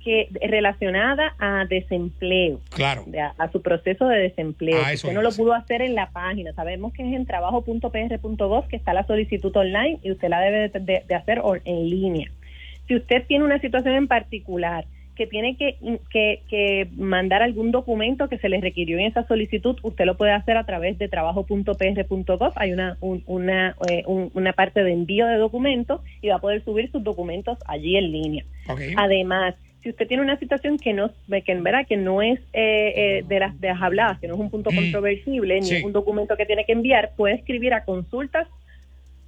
que 0.04 0.30
relacionada 0.42 1.36
a 1.38 1.66
desempleo, 1.70 2.60
Claro. 2.72 3.04
de- 3.06 3.20
a, 3.22 3.36
a 3.38 3.52
su 3.52 3.62
proceso 3.62 4.08
de 4.08 4.18
desempleo, 4.18 4.82
Ah, 4.84 4.94
usted 4.96 5.14
no 5.14 5.22
lo 5.22 5.30
pudo 5.32 5.54
hacer 5.54 5.84
en 5.84 5.94
la 5.94 6.10
página, 6.10 6.52
sabemos 6.54 6.92
que 6.92 7.04
es 7.08 7.14
en 7.14 7.28
trabajo.pr.gov 7.28 8.68
que 8.68 8.78
está 8.78 8.96
la 8.96 9.06
solicitud 9.06 9.56
online 9.56 10.00
y 10.02 10.10
usted 10.12 10.28
la 10.30 10.40
debe 10.42 10.70
de, 10.70 10.80
de- 10.80 11.04
de 11.08 11.14
hacer 11.16 11.40
en 11.66 11.88
línea. 11.88 12.32
Si 12.88 12.96
usted 12.96 13.28
tiene 13.28 13.46
una 13.46 13.60
situación 13.60 13.94
en 13.94 14.08
particular 14.08 14.86
que 15.22 15.28
tiene 15.28 15.56
que, 15.56 15.78
que, 16.10 16.42
que 16.50 16.88
mandar 16.98 17.44
algún 17.44 17.70
documento 17.70 18.28
que 18.28 18.40
se 18.40 18.50
le 18.50 18.60
requirió 18.60 18.98
en 18.98 19.06
esa 19.06 19.28
solicitud, 19.28 19.78
usted 19.84 20.06
lo 20.06 20.18
puede 20.18 20.32
hacer 20.32 20.58
a 20.58 20.64
través 20.66 20.98
de 20.98 21.08
trabajo.pr.gov. 21.10 22.54
Hay 22.56 22.72
una, 22.74 22.98
un- 23.02 23.24
una, 23.28 23.76
eh, 23.88 24.02
un- 24.08 24.32
una 24.34 24.54
parte 24.54 24.84
de 24.84 24.92
envío 24.94 25.28
de 25.28 25.36
documentos 25.38 26.02
y 26.24 26.30
va 26.30 26.38
a 26.38 26.40
poder 26.40 26.64
subir 26.64 26.90
sus 26.92 27.04
documentos 27.04 27.60
allí 27.68 27.98
en 27.98 28.12
línea. 28.12 28.46
Además, 28.98 29.54
si 29.84 29.90
usted 29.90 30.08
tiene 30.08 30.24
una 30.24 30.38
situación 30.40 30.78
que 30.80 30.94
no, 30.94 31.12
que 31.46 31.56
verdad 31.56 31.86
que 31.88 31.98
no 31.98 32.24
es 32.24 32.40
eh, 32.54 32.94
eh, 32.96 33.24
de 33.28 33.40
las 33.40 33.60
de 33.62 33.68
las 33.68 33.82
habladas, 33.82 34.20
que 34.20 34.28
no 34.28 34.34
es 34.36 34.40
un 34.40 34.50
punto 34.50 34.72
Mm. 34.72 34.76
controversible 34.76 35.56
ni 35.60 35.66
Sí. 35.68 35.84
un 35.84 35.92
documento 35.94 36.36
que 36.36 36.46
tiene 36.48 36.66
que 36.66 36.72
enviar, 36.72 37.12
puede 37.16 37.36
escribir 37.36 37.74
a 37.76 37.84
consultas 37.84 38.48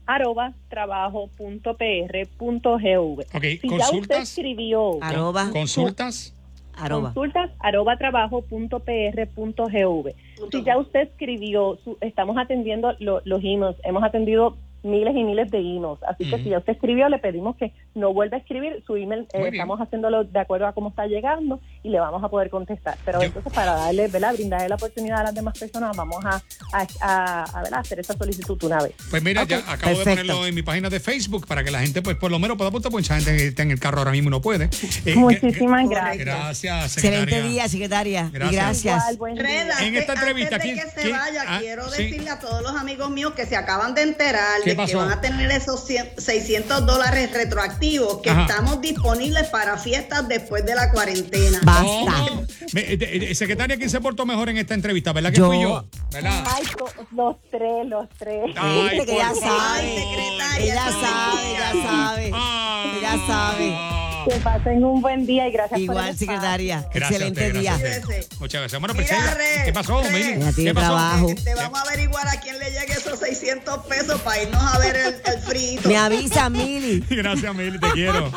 arroba 0.06 0.54
trabajo.pr.gov. 0.70 3.20
Ok, 3.20 3.44
si 3.44 3.70
ya 3.70 3.76
usted 3.76 3.78
consultas. 3.80 4.30
escribió 4.30 4.98
Arroba. 5.02 5.50
Consultas. 5.52 6.34
Arroba. 6.76 7.14
consultas 7.14 7.52
arroba 7.60 7.98
trabajo.pr.gov. 7.98 10.08
Si 10.52 10.64
ya 10.64 10.78
usted 10.78 11.02
escribió, 11.02 11.78
su- 11.84 11.98
estamos 12.02 12.38
atendiendo 12.38 12.94
lo- 13.00 13.22
los 13.26 13.44
emails, 13.44 13.78
hemos 13.84 14.04
atendido 14.04 14.58
miles 14.84 15.16
y 15.16 15.24
miles 15.24 15.50
de 15.50 15.58
emails, 15.60 16.00
así 16.08 16.26
que 16.30 16.36
Ujú. 16.36 16.44
si 16.44 16.50
ya 16.50 16.58
usted 16.60 16.74
escribió, 16.74 17.08
le 17.10 17.18
pedimos 17.20 17.56
que 17.56 17.74
no 17.96 18.14
vuelva 18.14 18.38
a 18.38 18.40
escribir 18.42 18.84
su 18.86 18.96
email, 18.98 19.28
eh, 19.34 19.50
estamos 19.52 19.80
haciéndolo 19.80 20.24
de 20.26 20.40
acuerdo 20.40 20.68
a 20.68 20.74
cómo 20.74 20.90
está 20.90 21.08
llegando 21.08 21.60
y 21.84 21.90
le 21.90 22.00
vamos 22.00 22.24
a 22.24 22.30
poder 22.30 22.50
contestar. 22.50 22.98
Pero 23.06 23.20
Yo- 23.20 23.26
entonces 23.28 23.52
para 23.54 23.74
darle, 23.76 24.08
¿verdad? 24.08 24.34
brindarle 24.34 24.70
la 24.70 24.76
oportunidad 24.76 25.22
a 25.22 25.24
las 25.24 25.36
demás 25.36 25.58
personas, 25.58 25.96
vamos 25.96 26.24
a, 26.26 26.42
a, 26.74 26.88
a- 27.02 27.44
a, 27.44 27.80
hacer 27.80 28.00
esa 28.00 28.14
solicitud 28.18 28.62
una 28.64 28.80
vez. 28.84 28.94
Pues 29.10 29.24
mira, 29.24 29.44
ya 29.44 29.58
acabo 29.60 29.98
de 29.98 30.04
perfecto. 30.04 30.10
ponerlo 30.10 30.46
en 30.46 30.56
mi 30.56 30.62
página 30.64 30.90
de 30.90 31.00
Facebook 31.00 31.48
para 31.48 31.64
que 31.64 31.72
la 31.72 31.80
gente, 31.80 32.02
pues 32.02 32.18
por 32.18 32.30
lo 32.32 32.40
menos 32.40 32.58
pueda 32.58 32.70
apuntar, 32.70 32.92
porque 32.92 33.04
mucha 33.04 33.16
gente 33.20 33.48
está 33.48 33.64
en 33.64 33.72
el 33.72 33.80
carro 33.80 34.00
ahora 34.00 34.12
mismo 34.12 34.30
y 34.30 34.32
no 34.32 34.42
puede. 34.42 34.70
Eh, 35.06 35.16
Muchísimas 35.16 35.86
gra- 35.86 36.18
gracias. 36.18 36.26
Gracias, 36.26 36.94
Excelente 36.98 37.20
secretaria. 37.32 37.50
día, 37.52 37.68
secretaria. 37.68 38.30
Gracias. 38.32 38.54
Gracias. 38.84 38.96
Igual, 39.04 39.18
buen 39.18 39.34
día. 39.36 39.44
Reda, 39.44 39.86
En 39.86 39.96
esta 39.96 40.14
antes- 40.14 40.28
entrevista, 40.28 40.56
antes 40.56 40.70
de 40.70 40.74
¿quién- 40.76 40.86
que 40.86 40.92
se 40.92 41.02
quién- 41.02 41.18
vaya, 41.18 41.44
ah, 41.48 41.60
quiero 41.60 41.90
sí. 41.90 42.04
decirle 42.04 42.30
a 42.30 42.40
todos 42.40 42.62
los 42.62 42.76
amigos 42.76 43.10
míos 43.10 43.34
que 43.34 43.46
se 43.46 43.56
acaban 43.56 43.94
de 43.96 44.04
enterar 44.04 44.62
¿Qué 44.64 44.73
pasó? 44.76 44.88
que 44.92 44.96
van 44.96 45.12
a 45.12 45.22
tener 45.22 45.52
esos 45.52 45.86
100 45.86 46.12
600 46.18 46.86
dólares 46.86 47.32
retroactivos, 47.34 48.20
que 48.22 48.30
Ajá. 48.30 48.42
estamos 48.42 48.82
disponibles 48.82 49.48
para 49.48 49.78
fiestas 49.78 50.28
después 50.28 50.66
de 50.66 50.76
la 50.76 50.92
cuarentena. 50.92 51.60
Basta. 51.64 51.86
¿Cómo? 52.30 52.46
Me- 52.74 52.82
eh, 52.82 52.98
eh, 53.32 53.36
secretaria, 53.36 53.78
¿quién 53.78 53.90
se 53.90 54.00
portó 54.02 54.26
mejor 54.26 54.50
en 54.50 54.58
esta 54.58 54.74
entrevista? 54.74 55.14
¿Verdad 55.14 55.32
que 55.32 55.38
Yo. 55.38 55.48
fui 55.48 55.62
yo? 55.62 55.86
¿Verdad? 56.12 56.44
Ay, 56.56 56.64
los 57.12 57.36
tres, 57.52 57.86
los 57.88 58.10
tres. 58.18 58.44
Ay, 58.58 58.90
Viste 58.98 59.06
que 59.06 59.18
ya 59.18 59.34
sabe. 59.36 59.96
secretaria, 59.96 60.74
Ella 60.74 60.92
sabe, 60.92 61.44
mentira. 61.44 61.72
ella 61.72 61.84
sabe. 61.88 62.32
Ah. 62.34 62.94
Ella 63.00 63.18
sabe. 63.28 64.03
Que 64.26 64.36
pasen 64.40 64.84
un 64.84 65.02
buen 65.02 65.26
día 65.26 65.48
y 65.48 65.52
gracias 65.52 65.72
por 65.72 65.80
el 65.80 65.84
Igual, 65.86 66.18
secretaria. 66.18 66.78
Gracias 66.94 67.12
Excelente 67.12 67.48
usted, 67.48 67.60
día. 67.60 67.78
gracias. 67.78 68.40
Muchas 68.40 68.62
gracias. 68.62 68.82
Bueno, 68.82 68.94
Mira, 68.94 69.08
Priscila, 69.08 69.34
Re, 69.34 69.62
¿qué 69.66 69.74
pasó, 69.74 70.02
Re. 70.04 70.40
¿Qué 70.56 70.74
pasó? 70.74 70.88
trabajo. 70.88 71.28
Te 71.44 71.56
vamos 71.56 71.80
a 71.80 71.82
averiguar 71.84 72.28
a 72.28 72.40
quién 72.40 72.60
le 72.60 72.66
llegue 72.72 72.94
esos 72.94 73.20
600 73.20 73.86
pesos 73.86 74.22
para 74.22 74.42
irnos 74.44 74.62
a 74.74 74.78
ver 74.80 74.96
el, 74.96 75.16
el 75.34 75.40
frito. 75.42 75.90
Me 75.90 75.98
avisa, 75.98 76.50
Mili. 76.50 77.04
Gracias, 77.10 77.56
Mili, 77.56 77.80
te 77.80 77.92
quiero. 77.92 78.32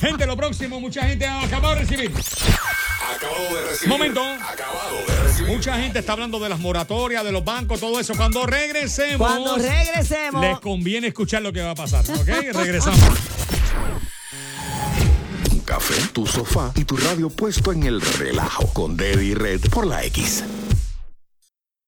Gente, 0.00 0.26
lo 0.26 0.36
próximo, 0.36 0.80
mucha 0.80 1.02
gente 1.02 1.26
ha 1.26 1.42
acabado 1.42 1.74
de 1.74 1.80
recibir. 1.80 2.10
Acabado 3.16 3.54
de 3.56 3.68
recibir. 3.68 3.88
Momento. 3.88 4.22
Acabado 4.22 4.96
de 5.06 5.22
recibir. 5.22 5.52
Mucha 5.52 5.76
gente 5.78 5.98
está 5.98 6.12
hablando 6.12 6.38
de 6.38 6.48
las 6.48 6.58
moratorias, 6.60 7.24
de 7.24 7.32
los 7.32 7.44
bancos, 7.44 7.80
todo 7.80 7.98
eso. 8.00 8.14
Cuando 8.16 8.46
regresemos. 8.46 9.18
Cuando 9.26 9.56
regresemos. 9.56 10.40
Les 10.42 10.58
conviene 10.60 11.08
escuchar 11.08 11.42
lo 11.42 11.52
que 11.52 11.60
va 11.62 11.70
a 11.70 11.74
pasar, 11.74 12.04
¿ok? 12.10 12.28
Regresamos. 12.52 13.00
Café, 15.72 15.94
tu 16.12 16.26
sofá 16.26 16.70
y 16.74 16.84
tu 16.84 16.98
radio 16.98 17.30
puesto 17.30 17.72
en 17.72 17.84
el 17.84 18.02
relajo 18.02 18.66
con 18.74 18.94
Deddy 18.94 19.32
Red 19.32 19.70
por 19.70 19.86
la 19.86 20.04
X. 20.04 20.44